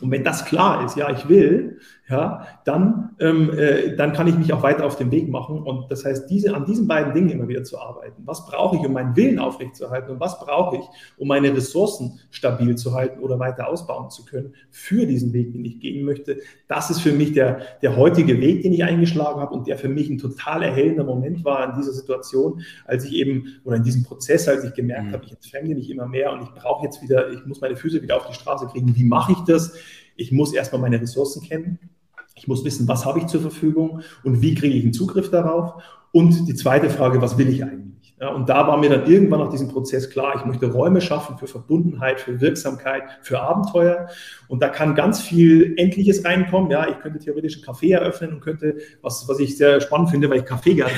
Und 0.00 0.10
wenn 0.10 0.24
das 0.24 0.44
klar 0.44 0.84
ist, 0.84 0.96
ja, 0.96 1.10
ich 1.10 1.28
will, 1.28 1.78
ja, 2.08 2.46
dann, 2.66 3.16
ähm, 3.20 3.50
äh, 3.56 3.96
dann 3.96 4.12
kann 4.12 4.26
ich 4.26 4.36
mich 4.36 4.52
auch 4.52 4.62
weiter 4.62 4.84
auf 4.84 4.96
den 4.96 5.10
Weg 5.10 5.30
machen. 5.30 5.62
Und 5.62 5.90
das 5.90 6.04
heißt, 6.04 6.28
diese, 6.28 6.54
an 6.54 6.66
diesen 6.66 6.86
beiden 6.86 7.14
Dingen 7.14 7.30
immer 7.30 7.48
wieder 7.48 7.64
zu 7.64 7.78
arbeiten. 7.80 8.22
Was 8.26 8.44
brauche 8.44 8.76
ich, 8.76 8.82
um 8.82 8.92
meinen 8.92 9.16
Willen 9.16 9.38
aufrechtzuerhalten? 9.38 10.10
Und 10.10 10.20
was 10.20 10.38
brauche 10.38 10.76
ich, 10.76 10.82
um 11.16 11.28
meine 11.28 11.56
Ressourcen 11.56 12.18
stabil 12.30 12.74
zu 12.76 12.92
halten 12.92 13.20
oder 13.20 13.38
weiter 13.38 13.68
ausbauen 13.68 14.10
zu 14.10 14.24
können 14.24 14.52
für 14.70 15.06
diesen 15.06 15.32
Weg, 15.32 15.52
den 15.52 15.64
ich 15.64 15.80
gehen 15.80 16.04
möchte? 16.04 16.40
Das 16.68 16.90
ist 16.90 17.00
für 17.00 17.12
mich 17.12 17.32
der, 17.32 17.60
der 17.80 17.96
heutige 17.96 18.38
Weg, 18.40 18.62
den 18.62 18.74
ich 18.74 18.84
eingeschlagen 18.84 19.40
habe 19.40 19.54
und 19.54 19.66
der 19.66 19.78
für 19.78 19.88
mich 19.88 20.10
ein 20.10 20.18
total 20.18 20.62
erhellender 20.62 21.04
Moment 21.04 21.42
war 21.44 21.70
in 21.70 21.80
dieser 21.80 21.92
Situation, 21.92 22.60
als 22.84 23.04
ich 23.04 23.14
eben, 23.14 23.60
oder 23.64 23.76
in 23.76 23.82
diesem 23.82 24.02
Prozess, 24.02 24.46
als 24.46 24.64
ich 24.64 24.74
gemerkt 24.74 25.06
mhm. 25.06 25.12
habe, 25.12 25.24
ich 25.24 25.32
entfremde 25.32 25.74
mich 25.74 25.88
immer 25.88 26.06
mehr 26.06 26.32
und 26.32 26.42
ich 26.42 26.50
brauche 26.50 26.84
jetzt 26.84 27.00
wieder, 27.00 27.30
ich 27.30 27.46
muss 27.46 27.62
meine 27.62 27.76
Füße 27.76 28.02
wieder 28.02 28.16
auf 28.16 28.26
die 28.26 28.34
Straße 28.34 28.66
kriegen. 28.66 28.94
Wie 28.94 29.04
mache 29.04 29.32
ich 29.32 29.38
das? 29.46 29.74
Ich 30.16 30.32
muss 30.32 30.52
erstmal 30.52 30.80
meine 30.80 31.00
Ressourcen 31.00 31.42
kennen. 31.42 31.78
Ich 32.34 32.48
muss 32.48 32.64
wissen, 32.64 32.88
was 32.88 33.04
habe 33.04 33.20
ich 33.20 33.26
zur 33.26 33.40
Verfügung 33.40 34.02
und 34.22 34.42
wie 34.42 34.54
kriege 34.54 34.74
ich 34.74 34.82
einen 34.82 34.92
Zugriff 34.92 35.30
darauf. 35.30 35.82
Und 36.12 36.48
die 36.48 36.54
zweite 36.54 36.90
Frage, 36.90 37.20
was 37.20 37.38
will 37.38 37.48
ich 37.48 37.62
eigentlich? 37.64 37.93
Ja, 38.20 38.28
und 38.28 38.48
da 38.48 38.68
war 38.68 38.76
mir 38.76 38.88
dann 38.88 39.10
irgendwann 39.10 39.40
nach 39.40 39.50
diesem 39.50 39.68
Prozess 39.68 40.08
klar, 40.08 40.34
ich 40.36 40.44
möchte 40.44 40.70
Räume 40.70 41.00
schaffen 41.00 41.36
für 41.36 41.48
Verbundenheit, 41.48 42.20
für 42.20 42.40
Wirksamkeit, 42.40 43.02
für 43.22 43.40
Abenteuer. 43.40 44.08
Und 44.46 44.62
da 44.62 44.68
kann 44.68 44.94
ganz 44.94 45.20
viel 45.20 45.74
Endliches 45.78 46.24
reinkommen. 46.24 46.70
Ja, 46.70 46.88
ich 46.88 47.00
könnte 47.00 47.18
theoretisch 47.18 47.56
ein 47.58 47.64
Café 47.64 47.92
eröffnen 47.92 48.34
und 48.34 48.40
könnte, 48.40 48.76
was, 49.02 49.28
was 49.28 49.40
ich 49.40 49.56
sehr 49.56 49.80
spannend 49.80 50.10
finde, 50.10 50.30
weil 50.30 50.38
ich 50.38 50.44
Kaffee 50.44 50.74
gerne 50.74 50.92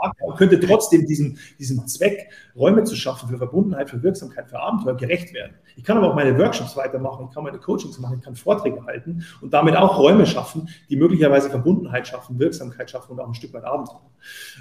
mag, 0.00 0.16
könnte 0.38 0.58
trotzdem 0.60 1.06
diesem, 1.06 1.36
diesem 1.58 1.86
Zweck, 1.86 2.30
Räume 2.56 2.84
zu 2.84 2.96
schaffen 2.96 3.28
für 3.28 3.36
Verbundenheit, 3.36 3.90
für 3.90 4.02
Wirksamkeit, 4.02 4.48
für 4.48 4.58
Abenteuer 4.58 4.96
gerecht 4.96 5.34
werden. 5.34 5.54
Ich 5.76 5.84
kann 5.84 5.98
aber 5.98 6.10
auch 6.10 6.14
meine 6.14 6.38
Workshops 6.38 6.74
weitermachen, 6.76 7.26
ich 7.28 7.34
kann 7.34 7.44
meine 7.44 7.58
Coachings 7.58 7.98
machen, 7.98 8.16
ich 8.18 8.24
kann 8.24 8.34
Vorträge 8.34 8.84
halten 8.86 9.24
und 9.42 9.52
damit 9.52 9.76
auch 9.76 9.98
Räume 9.98 10.24
schaffen, 10.24 10.70
die 10.88 10.96
möglicherweise 10.96 11.50
Verbundenheit 11.50 12.08
schaffen, 12.08 12.38
Wirksamkeit 12.38 12.90
schaffen 12.90 13.12
und 13.12 13.20
auch 13.20 13.28
ein 13.28 13.34
Stück 13.34 13.52
weit 13.52 13.64
Abenteuer. 13.64 14.11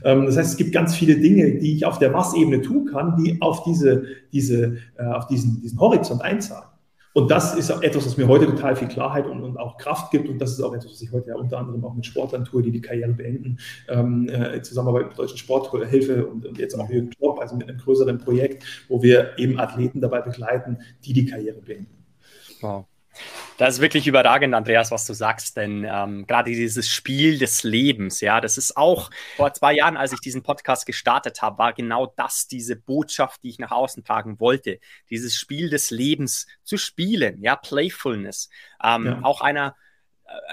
Ähm, 0.04 0.26
das 0.26 0.38
heißt, 0.38 0.52
es 0.52 0.58
gibt 0.58 0.72
ganz 0.72 0.96
viele 0.96 1.18
Dinge, 1.18 1.56
die 1.56 1.76
ich 1.76 1.86
auf 1.86 2.00
der 2.00 2.14
Was-Ebene 2.14 2.62
tun 2.62 2.86
kann, 2.86 3.16
die 3.18 3.42
auf, 3.42 3.64
diese, 3.64 4.06
diese, 4.32 4.78
äh, 4.98 5.06
auf 5.06 5.28
diesen, 5.28 5.62
diesen 5.62 5.80
Horizont 5.80 6.22
einzahlen. 6.22 6.72
Und 7.14 7.30
das 7.30 7.56
ist 7.56 7.70
etwas, 7.70 8.06
was 8.06 8.16
mir 8.16 8.28
heute 8.28 8.46
total 8.46 8.76
viel 8.76 8.88
Klarheit 8.88 9.28
und, 9.28 9.44
und, 9.44 9.58
auch 9.58 9.78
Kraft 9.78 10.12
gibt. 10.12 10.30
Und 10.30 10.40
das 10.40 10.52
ist 10.52 10.62
auch 10.62 10.74
etwas, 10.74 10.92
was 10.92 11.02
ich 11.02 11.12
heute 11.12 11.30
ja 11.30 11.36
unter 11.36 11.58
anderem 11.58 11.84
auch 11.84 11.94
mit 11.94 12.06
Sportlern 12.06 12.46
tue, 12.46 12.62
die 12.62 12.72
die 12.72 12.80
Karriere 12.80 13.12
beenden, 13.12 13.58
ähm, 13.90 14.30
äh, 14.30 14.56
in 14.56 14.64
Zusammenarbeit 14.64 15.10
mit 15.10 15.20
Deutschen 15.20 15.38
Sporthilfe 15.38 16.26
und, 16.26 16.46
und 16.46 16.58
jetzt 16.58 16.80
auch 16.80 16.90
Jürgen 16.90 17.10
Klopp, 17.10 17.40
also 17.40 17.56
mit 17.58 17.68
einem 17.68 17.80
größeren 17.80 18.18
Projekt, 18.18 18.86
wo 18.88 19.04
wir 19.04 19.38
eben 19.38 19.60
Athleten 19.60 20.00
dabei 20.00 20.22
begleiten, 20.22 20.78
die 21.04 21.12
die 21.12 21.26
Karriere 21.26 21.60
beenden. 21.60 22.06
Wow. 22.62 22.86
Das 23.62 23.76
ist 23.76 23.82
wirklich 23.82 24.08
überragend, 24.08 24.56
Andreas, 24.56 24.90
was 24.90 25.06
du 25.06 25.14
sagst, 25.14 25.56
denn 25.56 25.88
ähm, 25.88 26.26
gerade 26.26 26.50
dieses 26.50 26.90
Spiel 26.90 27.38
des 27.38 27.62
Lebens, 27.62 28.20
ja, 28.20 28.42
das 28.42 28.58
ist 28.58 28.76
auch 28.76 29.12
vor 29.36 29.54
zwei 29.54 29.74
Jahren, 29.74 29.98
als 29.98 30.14
ich 30.14 30.20
diesen 30.20 30.42
Podcast 30.42 30.88
gestartet 30.88 31.44
habe, 31.44 31.60
war 31.60 31.72
genau 31.72 32.12
das 32.18 32.48
diese 32.48 32.76
Botschaft, 32.76 33.44
die 33.44 33.50
ich 33.50 33.60
nach 33.60 33.70
außen 33.70 34.04
tragen 34.04 34.40
wollte, 34.40 34.80
dieses 35.12 35.36
Spiel 35.36 35.70
des 35.70 35.92
Lebens 35.92 36.48
zu 36.64 36.78
spielen, 36.78 37.44
ja, 37.44 37.56
Playfulness. 37.56 38.50
Ähm, 38.84 39.06
ja. 39.06 39.20
Auch 39.22 39.42
einer 39.42 39.76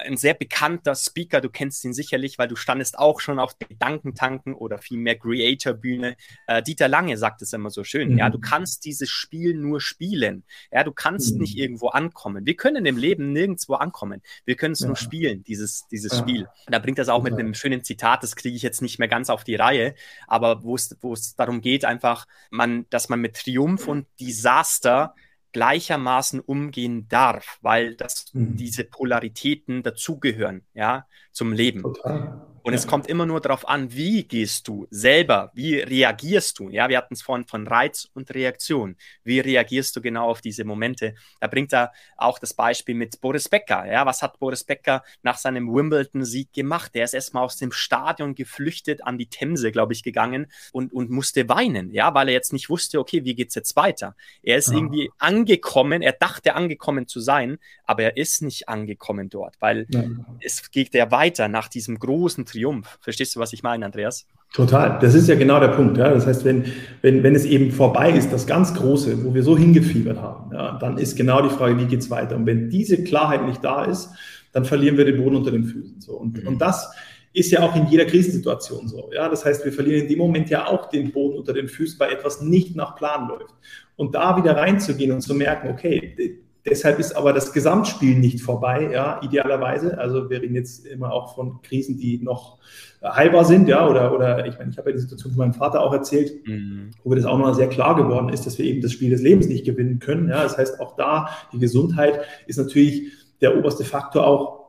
ein 0.05 0.17
sehr 0.17 0.33
bekannter 0.33 0.95
Speaker, 0.95 1.41
du 1.41 1.49
kennst 1.49 1.83
ihn 1.85 1.93
sicherlich, 1.93 2.37
weil 2.37 2.47
du 2.47 2.55
standest 2.55 2.97
auch 2.97 3.19
schon 3.19 3.39
auf 3.39 3.57
Gedankentanken 3.59 4.53
oder 4.53 4.77
vielmehr 4.79 5.17
Creator-Bühne. 5.17 6.15
Äh, 6.47 6.63
Dieter 6.63 6.87
Lange 6.87 7.17
sagt 7.17 7.41
es 7.41 7.53
immer 7.53 7.69
so 7.69 7.83
schön, 7.83 8.11
mhm. 8.11 8.17
ja, 8.17 8.29
du 8.29 8.39
kannst 8.39 8.85
dieses 8.85 9.09
Spiel 9.09 9.55
nur 9.55 9.81
spielen. 9.81 10.43
Ja, 10.71 10.83
du 10.83 10.91
kannst 10.91 11.33
mhm. 11.33 11.41
nicht 11.41 11.57
irgendwo 11.57 11.89
ankommen. 11.89 12.45
Wir 12.45 12.55
können 12.55 12.85
im 12.85 12.97
Leben 12.97 13.31
nirgendwo 13.31 13.75
ankommen. 13.75 14.21
Wir 14.45 14.55
können 14.55 14.73
es 14.73 14.81
ja. 14.81 14.87
nur 14.87 14.95
spielen, 14.95 15.43
dieses, 15.43 15.87
dieses 15.87 16.13
ja. 16.13 16.19
Spiel. 16.19 16.47
Da 16.67 16.79
bringt 16.79 16.97
das 16.97 17.09
auch 17.09 17.23
mit 17.23 17.33
einem 17.33 17.53
schönen 17.53 17.83
Zitat, 17.83 18.23
das 18.23 18.35
kriege 18.35 18.55
ich 18.55 18.63
jetzt 18.63 18.81
nicht 18.81 18.99
mehr 18.99 19.07
ganz 19.07 19.29
auf 19.29 19.43
die 19.43 19.55
Reihe, 19.55 19.95
aber 20.27 20.63
wo 20.63 20.75
es 20.75 21.35
darum 21.35 21.61
geht, 21.61 21.85
einfach, 21.85 22.25
man, 22.49 22.85
dass 22.89 23.09
man 23.09 23.19
mit 23.19 23.35
Triumph 23.35 23.87
und 23.87 24.07
Desaster 24.19 25.13
gleichermaßen 25.51 26.39
umgehen 26.39 27.07
darf, 27.07 27.57
weil 27.61 27.95
das 27.95 28.33
mhm. 28.33 28.55
diese 28.55 28.83
Polaritäten 28.83 29.83
dazugehören, 29.83 30.63
ja, 30.73 31.05
zum 31.31 31.53
Leben. 31.53 31.81
Total. 31.81 32.48
Und 32.63 32.73
ja. 32.73 32.79
es 32.79 32.87
kommt 32.87 33.07
immer 33.07 33.25
nur 33.25 33.41
darauf 33.41 33.67
an, 33.67 33.93
wie 33.93 34.23
gehst 34.23 34.67
du 34.67 34.87
selber, 34.89 35.51
wie 35.53 35.75
reagierst 35.75 36.59
du. 36.59 36.69
Ja, 36.69 36.89
wir 36.89 36.97
hatten 36.97 37.13
es 37.13 37.21
vorhin 37.21 37.45
von 37.45 37.67
Reiz 37.67 38.09
und 38.13 38.33
Reaktion. 38.33 38.95
Wie 39.23 39.39
reagierst 39.39 39.95
du 39.95 40.01
genau 40.01 40.29
auf 40.29 40.41
diese 40.41 40.63
Momente? 40.63 41.15
Da 41.39 41.47
bringt 41.47 41.73
er 41.73 41.91
auch 42.17 42.39
das 42.39 42.53
Beispiel 42.53 42.95
mit 42.95 43.21
Boris 43.21 43.49
Becker. 43.49 43.85
Ja, 43.85 44.05
was 44.05 44.21
hat 44.21 44.39
Boris 44.39 44.63
Becker 44.63 45.03
nach 45.23 45.37
seinem 45.37 45.73
Wimbledon-Sieg 45.73 46.53
gemacht? 46.53 46.93
Der 46.95 47.05
ist 47.05 47.13
erstmal 47.13 47.43
aus 47.43 47.57
dem 47.57 47.71
Stadion 47.71 48.35
geflüchtet 48.35 49.03
an 49.03 49.17
die 49.17 49.27
Themse, 49.27 49.71
glaube 49.71 49.93
ich, 49.93 50.03
gegangen 50.03 50.47
und, 50.71 50.91
und 50.93 51.09
musste 51.09 51.47
weinen, 51.49 51.91
ja, 51.91 52.13
weil 52.13 52.27
er 52.27 52.33
jetzt 52.33 52.53
nicht 52.53 52.69
wusste, 52.69 52.99
okay, 52.99 53.23
wie 53.25 53.35
geht's 53.35 53.55
jetzt 53.55 53.75
weiter? 53.75 54.15
Er 54.43 54.57
ist 54.57 54.69
ja. 54.69 54.75
irgendwie 54.75 55.11
angekommen, 55.17 56.01
er 56.01 56.13
dachte 56.13 56.55
angekommen 56.55 57.07
zu 57.07 57.19
sein, 57.19 57.57
aber 57.85 58.03
er 58.03 58.17
ist 58.17 58.41
nicht 58.41 58.69
angekommen 58.69 59.29
dort, 59.29 59.55
weil 59.59 59.85
ja. 59.89 60.03
es 60.41 60.71
geht 60.71 60.93
ja 60.93 61.11
weiter 61.11 61.47
nach 61.47 61.67
diesem 61.67 61.99
großen 61.99 62.45
Triumph. 62.51 62.97
Verstehst 63.01 63.35
du, 63.35 63.39
was 63.39 63.53
ich 63.53 63.63
meine, 63.63 63.85
Andreas? 63.85 64.25
Total. 64.53 64.97
Das 64.99 65.13
ist 65.13 65.27
ja 65.29 65.35
genau 65.35 65.59
der 65.59 65.69
Punkt. 65.69 65.97
Ja. 65.97 66.09
Das 66.09 66.25
heißt, 66.25 66.43
wenn, 66.43 66.65
wenn, 67.01 67.21
wenn 67.23 67.35
es 67.35 67.45
eben 67.45 67.71
vorbei 67.71 68.11
ist, 68.11 68.33
das 68.33 68.47
ganz 68.47 68.73
Große, 68.73 69.23
wo 69.23 69.33
wir 69.33 69.43
so 69.43 69.57
hingefiebert 69.57 70.19
haben, 70.19 70.51
ja, 70.53 70.77
dann 70.79 70.97
ist 70.97 71.15
genau 71.15 71.41
die 71.41 71.49
Frage, 71.49 71.77
wie 71.77 71.85
geht 71.85 71.99
es 71.99 72.09
weiter? 72.09 72.35
Und 72.35 72.45
wenn 72.45 72.69
diese 72.69 73.03
Klarheit 73.03 73.45
nicht 73.45 73.63
da 73.63 73.85
ist, 73.85 74.09
dann 74.51 74.65
verlieren 74.65 74.97
wir 74.97 75.05
den 75.05 75.17
Boden 75.17 75.35
unter 75.35 75.51
den 75.51 75.65
Füßen. 75.65 76.01
So. 76.01 76.13
Und, 76.13 76.41
mhm. 76.41 76.47
und 76.47 76.61
das 76.61 76.89
ist 77.31 77.51
ja 77.51 77.61
auch 77.61 77.75
in 77.75 77.87
jeder 77.87 78.05
Krisensituation 78.05 78.87
so. 78.87 79.11
Ja, 79.13 79.29
das 79.29 79.45
heißt, 79.45 79.63
wir 79.63 79.71
verlieren 79.71 80.01
in 80.01 80.07
dem 80.07 80.17
Moment 80.17 80.49
ja 80.49 80.65
auch 80.65 80.89
den 80.89 81.11
Boden 81.11 81.37
unter 81.37 81.53
den 81.53 81.67
Füßen, 81.67 81.99
weil 81.99 82.11
etwas 82.11 82.41
nicht 82.41 82.75
nach 82.75 82.95
Plan 82.95 83.27
läuft. 83.27 83.53
Und 83.95 84.15
da 84.15 84.35
wieder 84.37 84.57
reinzugehen 84.57 85.11
und 85.11 85.21
zu 85.21 85.35
merken, 85.35 85.69
okay, 85.69 86.39
deshalb 86.69 86.99
ist 86.99 87.15
aber 87.15 87.33
das 87.33 87.53
Gesamtspiel 87.53 88.17
nicht 88.17 88.41
vorbei, 88.41 88.89
ja, 88.91 89.19
idealerweise. 89.21 89.97
Also 89.97 90.29
wir 90.29 90.41
reden 90.41 90.55
jetzt 90.55 90.85
immer 90.85 91.11
auch 91.11 91.35
von 91.35 91.61
Krisen, 91.61 91.97
die 91.97 92.19
noch 92.19 92.57
heilbar 93.03 93.45
sind, 93.45 93.67
ja, 93.67 93.87
oder, 93.87 94.13
oder 94.13 94.45
ich 94.45 94.57
meine, 94.57 94.71
ich 94.71 94.77
habe 94.77 94.89
ja 94.89 94.95
die 94.95 95.01
Situation 95.01 95.33
von 95.33 95.39
meinem 95.39 95.53
Vater 95.53 95.81
auch 95.81 95.93
erzählt, 95.93 96.45
mhm. 96.45 96.91
wo 97.03 97.09
mir 97.09 97.15
das 97.15 97.25
auch 97.25 97.37
noch 97.37 97.53
sehr 97.53 97.69
klar 97.69 97.95
geworden 97.95 98.29
ist, 98.29 98.45
dass 98.45 98.57
wir 98.57 98.65
eben 98.65 98.81
das 98.81 98.91
Spiel 98.91 99.09
des 99.09 99.21
Lebens 99.21 99.47
nicht 99.47 99.65
gewinnen 99.65 99.99
können. 99.99 100.29
Ja, 100.29 100.43
das 100.43 100.57
heißt, 100.57 100.79
auch 100.79 100.95
da, 100.95 101.29
die 101.53 101.59
Gesundheit 101.59 102.19
ist 102.47 102.57
natürlich 102.57 103.11
der 103.41 103.57
oberste 103.57 103.85
Faktor 103.85 104.27
auch 104.27 104.59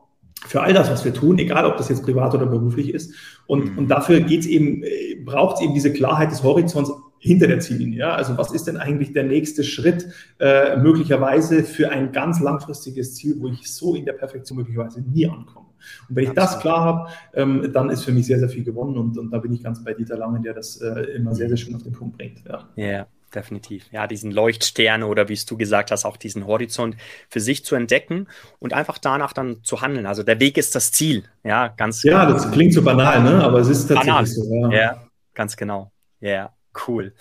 für 0.45 0.61
all 0.61 0.73
das, 0.73 0.89
was 0.89 1.05
wir 1.05 1.13
tun, 1.13 1.37
egal 1.37 1.65
ob 1.65 1.77
das 1.77 1.89
jetzt 1.89 2.03
privat 2.03 2.33
oder 2.33 2.45
beruflich 2.45 2.93
ist. 2.93 3.13
Und, 3.47 3.73
mhm. 3.73 3.77
und 3.77 3.87
dafür 3.89 4.21
geht's 4.21 4.47
eben, 4.47 4.83
äh, 4.83 5.15
braucht 5.23 5.57
es 5.57 5.61
eben 5.61 5.73
diese 5.73 5.93
Klarheit 5.93 6.31
des 6.31 6.43
Horizonts 6.43 6.91
hinter 7.21 7.47
der 7.47 7.59
Ziellinie. 7.59 7.99
Ja? 7.99 8.15
Also 8.15 8.37
was 8.37 8.51
ist 8.51 8.65
denn 8.67 8.77
eigentlich 8.77 9.13
der 9.13 9.23
nächste 9.23 9.63
Schritt 9.63 10.07
äh, 10.39 10.75
möglicherweise 10.77 11.63
für 11.63 11.89
ein 11.89 12.11
ganz 12.11 12.39
langfristiges 12.39 13.15
Ziel, 13.15 13.35
wo 13.39 13.47
ich 13.47 13.71
so 13.71 13.95
in 13.95 14.05
der 14.05 14.13
Perfektion 14.13 14.57
möglicherweise 14.57 15.01
nie 15.01 15.27
ankomme. 15.27 15.67
Und 16.09 16.15
wenn 16.15 16.25
ich 16.25 16.31
das 16.31 16.59
klar 16.59 16.83
habe, 16.83 17.09
ähm, 17.33 17.71
dann 17.73 17.89
ist 17.89 18.03
für 18.03 18.11
mich 18.11 18.25
sehr, 18.25 18.39
sehr 18.39 18.49
viel 18.49 18.63
gewonnen 18.63 18.97
und, 18.97 19.17
und 19.17 19.31
da 19.31 19.37
bin 19.37 19.53
ich 19.53 19.63
ganz 19.63 19.83
bei 19.83 19.93
Dieter 19.93 20.17
Lange, 20.17 20.41
der 20.41 20.53
das 20.53 20.81
äh, 20.81 21.01
immer 21.15 21.33
sehr, 21.33 21.47
sehr 21.47 21.57
schön 21.57 21.75
auf 21.75 21.83
den 21.83 21.93
Punkt 21.93 22.17
bringt. 22.17 22.43
Ja. 22.47 22.67
Yeah 22.77 23.07
definitiv. 23.33 23.85
Ja, 23.91 24.07
diesen 24.07 24.31
Leuchtstern 24.31 25.03
oder 25.03 25.29
wie 25.29 25.33
es 25.33 25.45
du 25.45 25.57
gesagt 25.57 25.91
hast, 25.91 26.05
auch 26.05 26.17
diesen 26.17 26.45
Horizont 26.45 26.97
für 27.29 27.39
sich 27.39 27.63
zu 27.63 27.75
entdecken 27.75 28.27
und 28.59 28.73
einfach 28.73 28.97
danach 28.97 29.33
dann 29.33 29.63
zu 29.63 29.81
handeln. 29.81 30.05
Also 30.05 30.23
der 30.23 30.39
Weg 30.39 30.57
ist 30.57 30.75
das 30.75 30.91
Ziel. 30.91 31.23
Ja, 31.43 31.69
ganz. 31.69 32.03
Ja, 32.03 32.25
das 32.25 32.51
klingt 32.51 32.73
so 32.73 32.81
banal, 32.81 33.23
ne? 33.23 33.41
Aber 33.41 33.59
es 33.59 33.69
ist 33.69 33.87
tatsächlich 33.87 34.05
banal. 34.05 34.25
so. 34.25 34.71
Ja. 34.71 34.71
ja, 34.71 35.03
ganz 35.33 35.55
genau. 35.55 35.91
Ja. 36.19 36.53
Cool. 36.87 37.13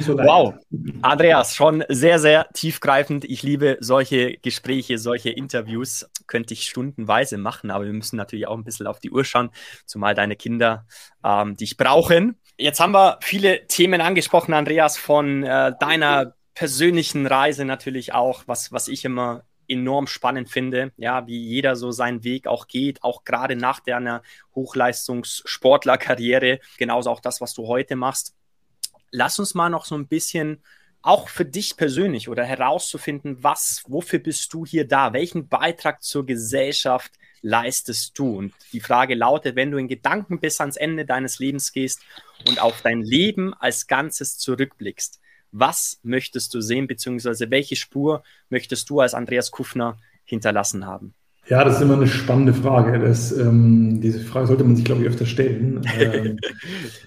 So 0.00 0.18
wow. 0.18 0.54
Andreas, 1.02 1.54
schon 1.54 1.84
sehr, 1.88 2.18
sehr 2.18 2.48
tiefgreifend. 2.52 3.24
Ich 3.24 3.44
liebe 3.44 3.76
solche 3.80 4.38
Gespräche, 4.38 4.98
solche 4.98 5.30
Interviews. 5.30 6.10
Könnte 6.26 6.54
ich 6.54 6.64
stundenweise 6.64 7.38
machen, 7.38 7.70
aber 7.70 7.84
wir 7.84 7.92
müssen 7.92 8.16
natürlich 8.16 8.48
auch 8.48 8.56
ein 8.56 8.64
bisschen 8.64 8.88
auf 8.88 8.98
die 8.98 9.10
Uhr 9.10 9.24
schauen, 9.24 9.50
zumal 9.86 10.14
deine 10.14 10.34
Kinder 10.34 10.86
ähm, 11.24 11.56
dich 11.56 11.76
brauchen. 11.76 12.40
Jetzt 12.56 12.80
haben 12.80 12.92
wir 12.92 13.18
viele 13.22 13.66
Themen 13.68 14.00
angesprochen, 14.00 14.52
Andreas, 14.52 14.98
von 14.98 15.44
äh, 15.44 15.72
deiner 15.78 16.34
persönlichen 16.54 17.26
Reise 17.26 17.64
natürlich 17.64 18.14
auch, 18.14 18.42
was, 18.46 18.72
was 18.72 18.88
ich 18.88 19.04
immer 19.04 19.44
enorm 19.68 20.08
spannend 20.08 20.50
finde, 20.50 20.92
ja, 20.96 21.24
wie 21.26 21.38
jeder 21.38 21.76
so 21.76 21.92
seinen 21.92 22.24
Weg 22.24 22.48
auch 22.48 22.66
geht, 22.66 23.04
auch 23.04 23.22
gerade 23.22 23.54
nach 23.54 23.78
deiner 23.80 24.22
Hochleistungssportlerkarriere, 24.54 26.58
genauso 26.78 27.10
auch 27.10 27.20
das, 27.20 27.40
was 27.40 27.54
du 27.54 27.68
heute 27.68 27.94
machst 27.94 28.34
lass 29.10 29.38
uns 29.38 29.54
mal 29.54 29.70
noch 29.70 29.84
so 29.84 29.94
ein 29.94 30.06
bisschen 30.06 30.62
auch 31.02 31.28
für 31.28 31.44
dich 31.44 31.76
persönlich 31.76 32.28
oder 32.28 32.44
herauszufinden, 32.44 33.42
was, 33.42 33.82
wofür 33.86 34.18
bist 34.18 34.52
du 34.52 34.66
hier 34.66 34.86
da? 34.86 35.12
Welchen 35.12 35.48
Beitrag 35.48 36.02
zur 36.02 36.26
Gesellschaft 36.26 37.12
leistest 37.40 38.18
du? 38.18 38.36
Und 38.36 38.54
die 38.72 38.80
Frage 38.80 39.14
lautet, 39.14 39.56
wenn 39.56 39.70
du 39.70 39.78
in 39.78 39.88
Gedanken 39.88 40.40
bis 40.40 40.60
ans 40.60 40.76
Ende 40.76 41.06
deines 41.06 41.38
Lebens 41.38 41.72
gehst 41.72 42.02
und 42.46 42.60
auf 42.60 42.82
dein 42.82 43.02
Leben 43.02 43.54
als 43.54 43.86
Ganzes 43.86 44.38
zurückblickst, 44.38 45.20
was 45.52 45.98
möchtest 46.02 46.52
du 46.52 46.60
sehen, 46.60 46.86
beziehungsweise 46.86 47.50
welche 47.50 47.76
Spur 47.76 48.22
möchtest 48.50 48.90
du 48.90 49.00
als 49.00 49.14
Andreas 49.14 49.50
Kufner 49.50 49.98
hinterlassen 50.24 50.84
haben? 50.84 51.14
Ja, 51.48 51.64
das 51.64 51.76
ist 51.76 51.80
immer 51.80 51.94
eine 51.94 52.06
spannende 52.06 52.52
Frage. 52.52 52.98
Das, 52.98 53.32
ähm, 53.32 54.02
diese 54.02 54.20
Frage 54.20 54.48
sollte 54.48 54.64
man 54.64 54.76
sich, 54.76 54.84
glaube 54.84 55.02
ich, 55.02 55.08
öfter 55.08 55.26
stellen. 55.26 55.80
Ähm, 55.98 56.38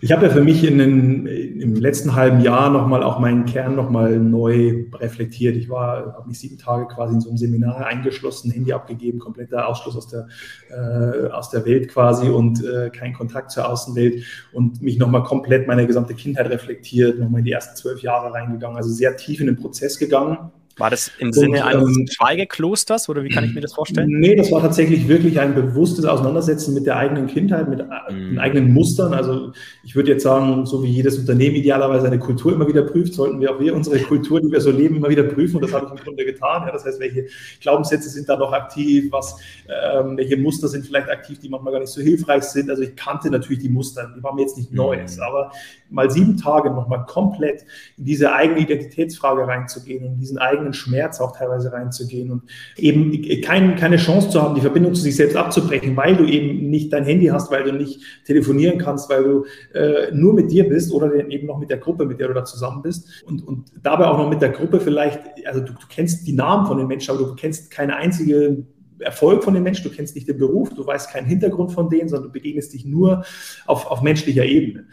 ich 0.02 0.12
habe 0.12 0.26
ja 0.26 0.32
für 0.32 0.44
mich 0.44 0.64
in 0.64 0.78
den, 0.78 1.26
im 1.28 1.76
letzten 1.76 2.16
halben 2.16 2.42
Jahr 2.42 2.70
nochmal 2.70 3.04
auch 3.04 3.20
meinen 3.20 3.46
Kern 3.46 3.76
nochmal 3.76 4.18
neu 4.18 4.86
reflektiert. 4.94 5.56
Ich 5.56 5.70
war, 5.70 6.14
habe 6.18 6.28
mich 6.28 6.40
sieben 6.40 6.58
Tage 6.58 6.88
quasi 6.88 7.14
in 7.14 7.22
so 7.22 7.30
einem 7.30 7.38
Seminar 7.38 7.86
eingeschlossen, 7.86 8.52
Handy 8.52 8.74
abgegeben, 8.74 9.20
kompletter 9.20 9.68
Ausschluss 9.68 9.96
aus 9.96 10.08
der, 10.08 10.28
äh, 10.70 11.30
aus 11.30 11.52
der 11.52 11.66
Welt 11.66 11.90
quasi 11.90 12.30
und 12.30 12.64
äh, 12.66 12.90
kein 12.90 13.14
Kontakt 13.14 13.52
zur 13.52 13.70
Außenwelt 13.70 14.24
und 14.52 14.82
mich 14.82 14.98
nochmal 14.98 15.24
komplett 15.24 15.68
meine 15.68 15.88
gesamte 15.88 16.16
Kindheit 16.16 16.50
reflektiert, 16.50 17.20
nochmal 17.20 17.40
in 17.40 17.46
die 17.46 17.52
ersten 17.52 17.76
zwölf 17.76 18.02
Jahre 18.02 18.34
reingegangen, 18.34 18.78
also 18.78 18.90
sehr 18.90 19.16
tief 19.16 19.40
in 19.40 19.46
den 19.46 19.58
Prozess 19.58 20.00
gegangen 20.00 20.52
war 20.78 20.90
das 20.90 21.12
im 21.20 21.34
Sinne 21.34 21.58
und, 21.58 21.63
eines 21.63 21.98
ähm, 21.98 22.08
Schweigeklosters 22.10 23.10
oder 23.10 23.24
wie 23.24 23.30
kann 23.30 23.44
ich 23.44 23.54
mir 23.54 23.62
das 23.62 23.74
vorstellen? 23.74 24.10
Nee, 24.10 24.36
das 24.36 24.51
war 24.51 24.62
tatsächlich 24.62 25.08
wirklich 25.08 25.40
ein 25.40 25.56
bewusstes 25.56 26.06
Auseinandersetzen 26.06 26.74
mit 26.74 26.86
der 26.86 26.98
eigenen 26.98 27.28
Kindheit, 27.28 27.70
mit 27.70 27.80
mm. 27.80 28.12
den 28.12 28.40
eigenen 28.40 28.74
Mustern. 28.74 29.13
Also 29.13 29.51
ich 29.84 29.96
würde 29.96 30.12
jetzt 30.12 30.24
sagen, 30.24 30.66
so 30.66 30.84
wie 30.84 30.90
jedes 30.90 31.18
Unternehmen 31.18 31.56
idealerweise 31.56 32.08
eine 32.08 32.20
Kultur 32.20 32.54
immer 32.54 32.68
wieder 32.68 32.84
prüft, 32.84 33.13
sollten 33.13 33.40
wir 33.40 33.54
auch 33.54 33.60
wir 33.60 33.75
unsere 33.75 34.00
Kultur, 34.00 34.42
die 34.42 34.51
wir 34.51 34.62
so 34.62 34.72
leben, 34.72 34.96
immer 34.96 35.10
wieder 35.10 35.24
prüfen. 35.24 35.58
Und 35.58 35.63
das 35.63 35.74
habe 35.74 35.86
ich 35.86 35.92
im 35.92 35.98
Grunde 35.98 36.25
getan. 36.25 36.63
Ja, 36.66 36.72
das 36.72 36.86
heißt, 36.86 37.00
welche 37.00 37.28
Glaubenssätze 37.60 38.10
sind 38.10 38.28
da 38.28 38.38
noch 38.38 38.54
aktiv, 38.54 39.12
was, 39.12 39.38
ähm, 39.68 40.18
welche 40.18 40.38
Muster 40.38 40.68
sind 40.68 40.86
vielleicht 40.86 41.10
aktiv, 41.10 41.40
die 41.40 41.50
manchmal 41.50 41.74
gar 41.74 41.80
nicht 41.80 41.92
so 41.92 42.01
hilfreich 42.01 42.44
sind. 42.44 42.70
Also 42.70 42.84
ich 42.84 42.96
kannte 42.96 43.30
natürlich 43.30 43.62
die 43.62 43.70
Muster, 43.70 44.12
die 44.16 44.24
waren 44.24 44.36
mir 44.36 44.42
jetzt 44.42 44.58
nicht 44.58 44.72
mm. 44.72 44.75
Neues, 44.75 45.20
aber 45.20 45.51
mal 45.90 46.10
sieben 46.10 46.38
Tage 46.38 46.70
nochmal 46.70 47.06
komplett 47.06 47.66
in 47.98 48.06
diese 48.06 48.34
eigene 48.34 48.60
Identitätsfrage 48.60 49.48
reinzugehen 49.48 50.06
und 50.06 50.18
diesen 50.18 50.38
eigenen 50.38 50.71
Schmerz 50.74 51.20
auch 51.20 51.36
teilweise 51.36 51.72
reinzugehen 51.72 52.32
und 52.32 52.44
eben 52.78 53.42
kein, 53.42 53.75
keine 53.75 53.98
Chance 53.98 54.30
zu 54.30 54.42
haben, 54.42 54.56
die 54.56 54.62
Verbindung 54.62 54.94
zu 54.94 55.01
sich 55.01 55.16
selbst 55.16 55.36
abzubrechen, 55.36 55.96
weil 55.96 56.16
du 56.16 56.25
eben 56.25 56.70
nicht 56.70 56.92
dein 56.94 57.06
Handy 57.06 57.28
hast, 57.28 57.51
weil 57.51 57.63
du 57.63 57.74
nicht 57.74 58.01
telefonieren 58.25 58.78
kannst, 58.78 59.10
weil 59.10 59.24
du 59.24 59.46
äh, 59.74 60.12
nur 60.13 60.34
mit 60.34 60.51
dir 60.51 60.68
bist 60.68 60.92
oder 60.92 61.13
eben 61.30 61.48
noch 61.48 61.60
mit 61.60 61.70
der 61.70 61.78
Gruppe, 61.78 62.06
mit 62.06 62.20
der 62.20 62.28
du 62.28 62.34
da 62.34 62.46
zusammen 62.46 62.82
bist 62.82 63.24
und, 63.25 63.46
und 63.48 63.72
dabei 63.82 64.06
auch 64.06 64.18
noch 64.18 64.30
mit 64.30 64.42
der 64.42 64.50
Gruppe 64.50 64.80
vielleicht, 64.80 65.20
also 65.46 65.60
du, 65.60 65.74
du 65.74 65.88
kennst 65.90 66.28
die 66.28 66.34
Namen 66.34 66.66
von 66.66 66.78
den 66.78 66.88
Menschen, 66.88 67.12
aber 67.12 67.25
du 67.25 67.36
kennst 67.36 67.72
keine 67.72 67.96
einzige 67.96 68.66
Erfolg 69.01 69.44
von 69.44 69.54
den 69.54 69.63
Menschen, 69.63 69.84
du 69.84 69.96
kennst 69.96 70.16
nicht 70.16 70.28
den 70.28 70.38
Beruf, 70.38 70.74
du 70.74 70.86
weißt 70.86 71.10
keinen 71.12 71.25
Hintergrund 71.25 71.72
von 71.72 71.90
denen, 71.90 72.10
sondern 72.10 72.30
du 72.30 72.34
begegnest 72.34 72.74
dich 72.74 72.86
nur 72.86 73.25
auf, 73.66 73.90
auf 73.90 74.01
menschlicher 74.01 74.46
Ebene. 74.46 74.86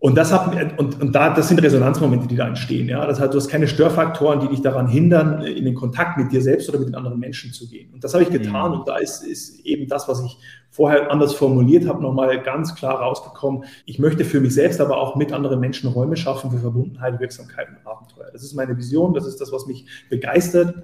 Und 0.00 0.16
das 0.16 0.32
hat, 0.32 0.78
und, 0.78 1.00
und 1.00 1.12
da, 1.12 1.34
das 1.34 1.48
sind 1.48 1.60
Resonanzmomente, 1.60 2.28
die 2.28 2.36
da 2.36 2.46
entstehen. 2.46 2.88
Ja, 2.88 3.04
das 3.04 3.18
heißt, 3.18 3.34
du 3.34 3.36
hast 3.36 3.48
keine 3.48 3.66
Störfaktoren, 3.66 4.38
die 4.38 4.46
dich 4.46 4.62
daran 4.62 4.86
hindern, 4.86 5.42
in 5.42 5.64
den 5.64 5.74
Kontakt 5.74 6.16
mit 6.16 6.30
dir 6.30 6.40
selbst 6.40 6.68
oder 6.68 6.78
mit 6.78 6.88
den 6.88 6.94
anderen 6.94 7.18
Menschen 7.18 7.52
zu 7.52 7.68
gehen. 7.68 7.92
Und 7.92 8.04
das 8.04 8.14
habe 8.14 8.22
ich 8.22 8.30
getan. 8.30 8.70
Mhm. 8.70 8.78
Und 8.78 8.88
da 8.88 8.98
ist, 8.98 9.24
ist 9.24 9.58
eben 9.66 9.88
das, 9.88 10.06
was 10.06 10.22
ich 10.22 10.38
vorher 10.70 11.10
anders 11.10 11.34
formuliert 11.34 11.88
habe, 11.88 12.00
nochmal 12.00 12.40
ganz 12.42 12.76
klar 12.76 13.00
rausgekommen. 13.00 13.64
Ich 13.86 13.98
möchte 13.98 14.24
für 14.24 14.40
mich 14.40 14.54
selbst, 14.54 14.80
aber 14.80 14.98
auch 14.98 15.16
mit 15.16 15.32
anderen 15.32 15.58
Menschen 15.58 15.90
Räume 15.90 16.16
schaffen 16.16 16.52
für 16.52 16.58
Verbundenheit, 16.58 17.18
Wirksamkeit 17.18 17.66
und 17.68 17.84
Abenteuer. 17.84 18.30
Das 18.32 18.44
ist 18.44 18.54
meine 18.54 18.76
Vision. 18.76 19.14
Das 19.14 19.26
ist 19.26 19.40
das, 19.40 19.50
was 19.50 19.66
mich 19.66 19.84
begeistert. 20.08 20.76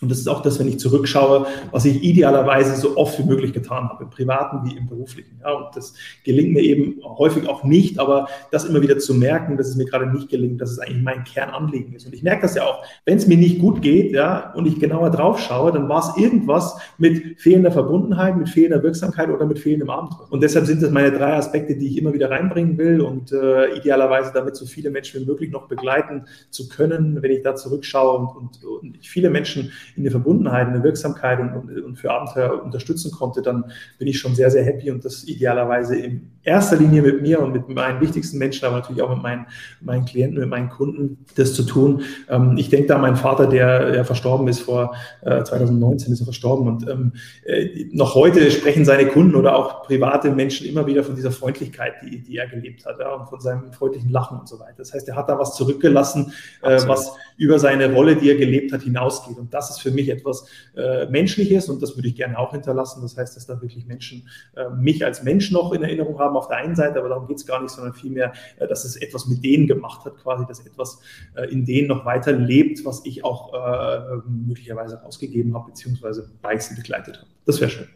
Und 0.00 0.10
das 0.10 0.18
ist 0.18 0.28
auch 0.28 0.42
das, 0.42 0.58
wenn 0.58 0.68
ich 0.68 0.78
zurückschaue, 0.78 1.46
was 1.72 1.84
ich 1.84 2.02
idealerweise 2.02 2.76
so 2.76 2.96
oft 2.96 3.18
wie 3.18 3.24
möglich 3.24 3.52
getan 3.52 3.88
habe, 3.88 4.04
im 4.04 4.10
privaten 4.10 4.68
wie 4.68 4.76
im 4.76 4.86
beruflichen. 4.86 5.40
Ja, 5.42 5.52
und 5.54 5.74
das 5.74 5.94
gelingt 6.24 6.52
mir 6.52 6.62
eben 6.62 7.00
häufig 7.02 7.48
auch 7.48 7.64
nicht, 7.64 7.98
aber 7.98 8.28
das 8.50 8.64
immer 8.64 8.80
wieder 8.80 8.98
zu 8.98 9.14
merken, 9.14 9.56
dass 9.56 9.68
es 9.68 9.76
mir 9.76 9.86
gerade 9.86 10.06
nicht 10.06 10.28
gelingt, 10.28 10.60
dass 10.60 10.70
es 10.70 10.78
eigentlich 10.78 11.02
mein 11.02 11.24
Kernanliegen 11.24 11.94
ist. 11.94 12.06
Und 12.06 12.14
ich 12.14 12.22
merke 12.22 12.42
das 12.42 12.54
ja 12.54 12.64
auch, 12.64 12.84
wenn 13.06 13.16
es 13.16 13.26
mir 13.26 13.36
nicht 13.36 13.58
gut 13.58 13.82
geht, 13.82 14.12
ja, 14.12 14.52
und 14.54 14.66
ich 14.66 14.78
genauer 14.78 15.10
drauf 15.10 15.40
schaue, 15.40 15.72
dann 15.72 15.88
war 15.88 16.00
es 16.00 16.22
irgendwas 16.22 16.76
mit 16.98 17.40
fehlender 17.40 17.72
Verbundenheit, 17.72 18.36
mit 18.36 18.48
fehlender 18.48 18.82
Wirksamkeit 18.82 19.28
oder 19.30 19.46
mit 19.46 19.58
fehlendem 19.58 19.90
Abenteuer. 19.90 20.26
Und 20.30 20.42
deshalb 20.42 20.66
sind 20.66 20.82
das 20.82 20.90
meine 20.90 21.10
drei 21.10 21.34
Aspekte, 21.34 21.76
die 21.76 21.88
ich 21.88 21.98
immer 21.98 22.12
wieder 22.12 22.30
reinbringen 22.30 22.78
will 22.78 23.00
und 23.00 23.32
äh, 23.32 23.76
idealerweise 23.76 24.30
damit 24.32 24.56
so 24.56 24.66
viele 24.66 24.90
Menschen 24.90 25.20
wie 25.20 25.26
möglich 25.26 25.50
noch 25.50 25.66
begleiten 25.66 26.26
zu 26.50 26.68
können, 26.68 27.20
wenn 27.20 27.30
ich 27.30 27.42
da 27.42 27.56
zurückschaue 27.56 28.18
und, 28.18 28.36
und, 28.36 28.64
und 28.64 28.98
viele 29.06 29.30
Menschen 29.30 29.72
in 29.96 30.02
der 30.04 30.12
Verbundenheit, 30.12 30.68
in 30.68 30.74
der 30.74 30.82
Wirksamkeit 30.82 31.40
und, 31.40 31.52
und, 31.52 31.84
und, 31.84 31.96
für 31.96 32.10
Abenteuer 32.10 32.62
unterstützen 32.62 33.10
konnte, 33.10 33.42
dann 33.42 33.64
bin 33.98 34.08
ich 34.08 34.18
schon 34.18 34.34
sehr, 34.34 34.50
sehr 34.50 34.64
happy 34.64 34.90
und 34.90 35.04
das 35.04 35.24
idealerweise 35.24 35.96
in 35.96 36.30
erster 36.48 36.76
Linie 36.76 37.02
mit 37.02 37.22
mir 37.22 37.40
und 37.40 37.52
mit 37.52 37.68
meinen 37.68 38.00
wichtigsten 38.00 38.38
Menschen, 38.38 38.64
aber 38.64 38.76
natürlich 38.76 39.02
auch 39.02 39.10
mit 39.10 39.22
meinen, 39.22 39.46
meinen 39.80 40.04
Klienten, 40.04 40.40
mit 40.40 40.48
meinen 40.48 40.68
Kunden, 40.70 41.24
das 41.36 41.54
zu 41.54 41.62
tun. 41.62 42.02
Ähm, 42.28 42.56
ich 42.56 42.70
denke 42.70 42.88
da 42.88 42.96
an 42.96 43.02
meinen 43.02 43.16
Vater, 43.16 43.46
der, 43.46 43.92
der 43.92 44.04
verstorben 44.04 44.48
ist 44.48 44.60
vor 44.60 44.94
äh, 45.20 45.42
2019, 45.44 46.12
ist 46.12 46.20
er 46.20 46.24
verstorben 46.24 46.66
und 46.66 46.88
ähm, 46.88 47.12
äh, 47.44 47.86
noch 47.92 48.14
heute 48.14 48.50
sprechen 48.50 48.84
seine 48.84 49.06
Kunden 49.06 49.34
oder 49.34 49.54
auch 49.56 49.82
private 49.82 50.30
Menschen 50.30 50.66
immer 50.66 50.86
wieder 50.86 51.04
von 51.04 51.14
dieser 51.14 51.30
Freundlichkeit, 51.30 51.94
die, 52.02 52.22
die 52.22 52.36
er 52.36 52.48
gelebt 52.48 52.86
hat 52.86 52.98
ja, 52.98 53.14
und 53.14 53.28
von 53.28 53.40
seinem 53.40 53.72
freundlichen 53.72 54.10
Lachen 54.10 54.38
und 54.38 54.48
so 54.48 54.58
weiter. 54.58 54.76
Das 54.78 54.94
heißt, 54.94 55.06
er 55.08 55.16
hat 55.16 55.28
da 55.28 55.38
was 55.38 55.54
zurückgelassen, 55.54 56.32
äh, 56.62 56.80
was 56.86 57.12
über 57.36 57.58
seine 57.58 57.92
Rolle, 57.92 58.16
die 58.16 58.30
er 58.30 58.36
gelebt 58.36 58.72
hat, 58.72 58.82
hinausgeht 58.82 59.38
und 59.38 59.52
das 59.52 59.70
ist 59.70 59.80
für 59.80 59.90
mich 59.90 60.08
etwas 60.08 60.46
äh, 60.76 61.06
Menschliches 61.06 61.68
und 61.68 61.82
das 61.82 61.96
würde 61.96 62.08
ich 62.08 62.16
gerne 62.16 62.38
auch 62.38 62.52
hinterlassen. 62.52 63.02
Das 63.02 63.16
heißt, 63.16 63.36
dass 63.36 63.46
da 63.46 63.60
wirklich 63.60 63.86
Menschen 63.86 64.28
äh, 64.56 64.68
mich 64.70 65.04
als 65.04 65.22
Mensch 65.22 65.50
noch 65.50 65.72
in 65.72 65.82
Erinnerung 65.82 66.18
haben 66.18 66.36
auf 66.38 66.48
der 66.48 66.58
einen 66.58 66.76
Seite, 66.76 66.98
aber 66.98 67.08
darum 67.08 67.26
geht 67.26 67.36
es 67.36 67.46
gar 67.46 67.60
nicht, 67.60 67.70
sondern 67.70 67.94
vielmehr, 67.94 68.32
äh, 68.58 68.66
dass 68.66 68.84
es 68.84 68.96
etwas 68.96 69.26
mit 69.26 69.44
denen 69.44 69.66
gemacht 69.66 70.04
hat, 70.04 70.16
quasi, 70.16 70.46
dass 70.46 70.64
etwas 70.64 71.00
äh, 71.34 71.50
in 71.50 71.64
denen 71.64 71.88
noch 71.88 72.04
weiter 72.04 72.32
lebt, 72.32 72.84
was 72.84 73.04
ich 73.04 73.24
auch 73.24 73.54
äh, 73.54 74.16
möglicherweise 74.28 75.04
ausgegeben 75.04 75.54
habe, 75.54 75.66
beziehungsweise 75.66 76.30
sie 76.58 76.74
begleitet 76.74 77.18
habe. 77.18 77.28
Das 77.46 77.60
wäre 77.60 77.70
schön. 77.70 77.88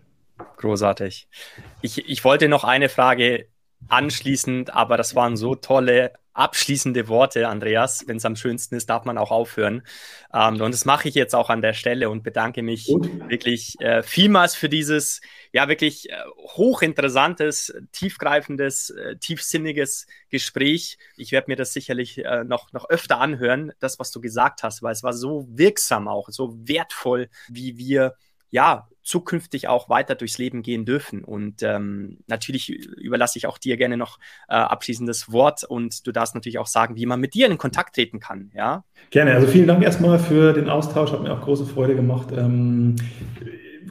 Großartig. 0.56 1.28
Ich, 1.82 2.08
ich 2.08 2.24
wollte 2.24 2.48
noch 2.48 2.64
eine 2.64 2.88
Frage 2.88 3.46
anschließend, 3.88 4.74
aber 4.74 4.96
das 4.96 5.14
waren 5.14 5.36
so 5.36 5.54
tolle 5.54 6.12
abschließende 6.34 7.08
Worte, 7.08 7.48
Andreas. 7.48 8.04
Wenn 8.06 8.16
es 8.16 8.24
am 8.24 8.36
schönsten 8.36 8.74
ist, 8.74 8.88
darf 8.88 9.04
man 9.04 9.18
auch 9.18 9.30
aufhören. 9.30 9.82
Ähm, 10.32 10.60
und 10.60 10.72
das 10.72 10.84
mache 10.84 11.08
ich 11.08 11.14
jetzt 11.14 11.34
auch 11.34 11.50
an 11.50 11.62
der 11.62 11.74
Stelle 11.74 12.10
und 12.10 12.22
bedanke 12.22 12.62
mich 12.62 12.86
Gut. 12.86 13.08
wirklich 13.28 13.80
äh, 13.80 14.02
vielmals 14.02 14.54
für 14.54 14.68
dieses, 14.68 15.20
ja, 15.52 15.68
wirklich 15.68 16.10
äh, 16.10 16.14
hochinteressantes, 16.56 17.74
tiefgreifendes, 17.92 18.90
äh, 18.90 19.16
tiefsinniges 19.16 20.06
Gespräch. 20.30 20.98
Ich 21.16 21.32
werde 21.32 21.50
mir 21.50 21.56
das 21.56 21.72
sicherlich 21.72 22.24
äh, 22.24 22.44
noch, 22.44 22.72
noch 22.72 22.88
öfter 22.88 23.20
anhören, 23.20 23.72
das, 23.80 23.98
was 23.98 24.10
du 24.10 24.20
gesagt 24.20 24.62
hast, 24.62 24.82
weil 24.82 24.92
es 24.92 25.02
war 25.02 25.12
so 25.12 25.46
wirksam 25.50 26.08
auch, 26.08 26.28
so 26.30 26.56
wertvoll, 26.66 27.28
wie 27.48 27.76
wir 27.76 28.14
ja, 28.50 28.88
zukünftig 29.02 29.68
auch 29.68 29.88
weiter 29.88 30.14
durchs 30.14 30.38
Leben 30.38 30.62
gehen 30.62 30.84
dürfen. 30.84 31.24
Und 31.24 31.62
ähm, 31.62 32.18
natürlich 32.26 32.70
überlasse 32.70 33.38
ich 33.38 33.46
auch 33.46 33.58
dir 33.58 33.76
gerne 33.76 33.96
noch 33.96 34.18
äh, 34.48 34.54
abschließendes 34.54 35.32
Wort 35.32 35.64
und 35.64 36.06
du 36.06 36.12
darfst 36.12 36.34
natürlich 36.34 36.58
auch 36.58 36.66
sagen, 36.66 36.96
wie 36.96 37.06
man 37.06 37.20
mit 37.20 37.34
dir 37.34 37.46
in 37.46 37.58
Kontakt 37.58 37.94
treten 37.94 38.20
kann. 38.20 38.50
Ja? 38.54 38.84
Gerne. 39.10 39.34
Also 39.34 39.46
vielen 39.46 39.66
Dank 39.66 39.82
erstmal 39.82 40.18
für 40.18 40.52
den 40.52 40.68
Austausch, 40.68 41.12
hat 41.12 41.22
mir 41.22 41.32
auch 41.32 41.42
große 41.42 41.66
Freude 41.66 41.94
gemacht. 41.94 42.28
Ähm, 42.32 42.96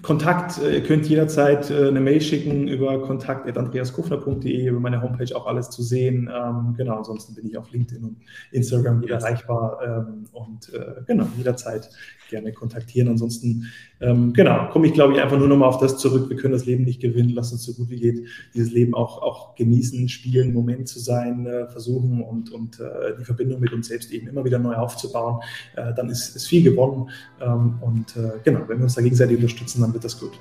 Kontakt, 0.02 0.58
äh, 0.60 0.76
ihr 0.76 0.84
könnt 0.84 1.08
jederzeit 1.08 1.70
äh, 1.70 1.88
eine 1.88 2.00
Mail 2.00 2.22
schicken 2.22 2.68
über 2.68 3.02
kontakt.andreaskufner.de, 3.04 4.68
über 4.68 4.80
meine 4.80 5.02
Homepage 5.02 5.36
auch 5.36 5.46
alles 5.46 5.70
zu 5.70 5.84
sehen. 5.84 6.30
Ähm, 6.34 6.74
genau, 6.76 6.98
ansonsten 6.98 7.36
bin 7.36 7.48
ich 7.48 7.58
auf 7.58 7.72
LinkedIn 7.72 8.04
und 8.04 8.18
Instagram 8.52 9.02
wieder 9.02 9.16
erreichbar 9.16 9.80
ähm, 9.86 10.26
und 10.32 10.74
äh, 10.74 11.04
genau, 11.06 11.28
jederzeit 11.38 11.90
gerne 12.30 12.52
kontaktieren. 12.52 13.10
Ansonsten, 13.10 13.68
ähm, 14.02 14.34
genau, 14.34 14.68
komme 14.70 14.88
ich, 14.88 14.94
glaube 14.94 15.14
ich, 15.14 15.22
einfach 15.22 15.38
nur 15.38 15.48
nochmal 15.48 15.70
auf 15.70 15.78
das 15.78 15.98
zurück. 15.98 16.30
Wir 16.30 16.38
können 16.38 16.54
das 16.54 16.66
Leben 16.66 16.84
nicht 16.84 17.00
gewinnen. 17.00 17.30
Lass 17.30 17.52
uns 17.52 17.64
so 17.64 17.74
gut 17.74 17.90
wie 17.90 18.00
geht 18.00 18.26
dieses 18.54 18.72
Leben 18.72 18.94
auch, 18.96 19.22
auch 19.22 19.56
genießen, 19.56 20.10
spielen, 20.10 20.54
Moment 20.54 20.88
zu 20.88 21.00
sein, 21.00 21.46
äh, 21.46 21.68
versuchen 21.68 22.22
und, 22.22 22.52
und 22.52 22.80
äh, 22.80 23.16
die 23.20 23.24
Verbindung 23.24 23.60
mit 23.60 23.72
uns 23.74 23.88
selbst 23.88 24.12
eben 24.12 24.28
immer 24.28 24.44
wieder 24.44 24.60
neu 24.60 24.74
aufzubauen. 24.74 25.42
Äh, 25.76 25.94
dann 25.96 26.10
ist, 26.10 26.36
ist 26.36 26.48
viel 26.48 26.64
gewonnen. 26.64 27.10
Ähm, 27.40 27.76
und 27.82 28.16
äh, 28.18 28.40
genau, 28.44 28.62
wenn 28.68 28.78
wir 28.78 28.84
uns 28.84 28.96
da 28.96 29.02
gegenseitig 29.02 29.38
unterstützen, 29.38 29.82
dann 29.82 29.94
wird 29.94 30.04
das 30.04 30.20
gut. 30.20 30.32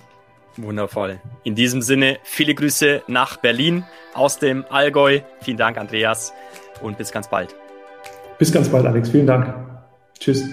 Wundervoll. 0.57 1.21
In 1.45 1.55
diesem 1.55 1.83
Sinne, 1.83 2.19
viele 2.23 2.55
Grüße 2.55 3.03
nach 3.09 3.37
Berlin 3.37 3.85
aus 4.15 4.39
dem 4.39 4.65
Allgäu. 4.69 5.21
Vielen 5.43 5.57
Dank, 5.57 5.79
Andreas, 5.79 6.33
und 6.83 6.99
bis 6.99 7.13
ganz 7.13 7.29
bald. 7.29 7.55
Bis 8.39 8.51
ganz 8.51 8.69
bald, 8.69 8.87
Alex. 8.87 9.11
Vielen 9.11 9.27
Dank. 9.27 9.55
Tschüss. 10.19 10.45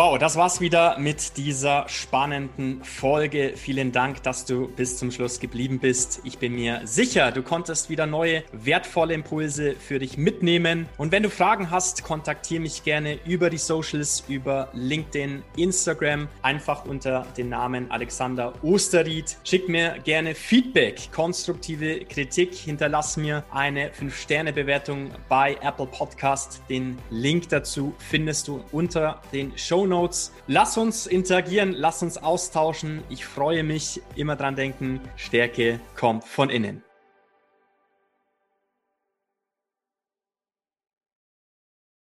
Wow, 0.00 0.16
das 0.16 0.36
war's 0.36 0.60
wieder 0.60 0.96
mit 1.00 1.36
dieser 1.36 1.88
spannenden 1.88 2.84
Folge. 2.84 3.54
Vielen 3.56 3.90
Dank, 3.90 4.22
dass 4.22 4.44
du 4.44 4.68
bis 4.68 4.96
zum 4.96 5.10
Schluss 5.10 5.40
geblieben 5.40 5.80
bist. 5.80 6.20
Ich 6.22 6.38
bin 6.38 6.54
mir 6.54 6.82
sicher, 6.84 7.32
du 7.32 7.42
konntest 7.42 7.90
wieder 7.90 8.06
neue, 8.06 8.44
wertvolle 8.52 9.14
Impulse 9.14 9.74
für 9.74 9.98
dich 9.98 10.16
mitnehmen. 10.16 10.88
Und 10.98 11.10
wenn 11.10 11.24
du 11.24 11.30
Fragen 11.30 11.72
hast, 11.72 12.04
kontaktiere 12.04 12.62
mich 12.62 12.84
gerne 12.84 13.18
über 13.26 13.50
die 13.50 13.58
Socials, 13.58 14.22
über 14.28 14.68
LinkedIn, 14.72 15.42
Instagram, 15.56 16.28
einfach 16.42 16.84
unter 16.84 17.26
den 17.36 17.48
Namen 17.48 17.90
Alexander 17.90 18.52
Osterried. 18.62 19.36
Schick 19.42 19.68
mir 19.68 19.96
gerne 20.04 20.36
Feedback, 20.36 21.10
konstruktive 21.10 22.04
Kritik, 22.04 22.54
hinterlass 22.54 23.16
mir 23.16 23.42
eine 23.50 23.90
5-Sterne-Bewertung 23.90 25.10
bei 25.28 25.56
Apple 25.60 25.86
Podcast. 25.86 26.62
Den 26.68 26.98
Link 27.10 27.48
dazu 27.48 27.96
findest 27.98 28.46
du 28.46 28.62
unter 28.70 29.20
den 29.32 29.58
Show 29.58 29.87
Notes. 29.88 30.32
Lass 30.46 30.76
uns 30.76 31.06
interagieren, 31.06 31.72
lass 31.72 32.02
uns 32.02 32.18
austauschen. 32.18 33.02
Ich 33.08 33.24
freue 33.24 33.62
mich. 33.62 34.00
Immer 34.14 34.36
dran 34.36 34.56
denken, 34.56 35.00
Stärke 35.16 35.80
kommt 35.96 36.24
von 36.24 36.50
innen. 36.50 36.82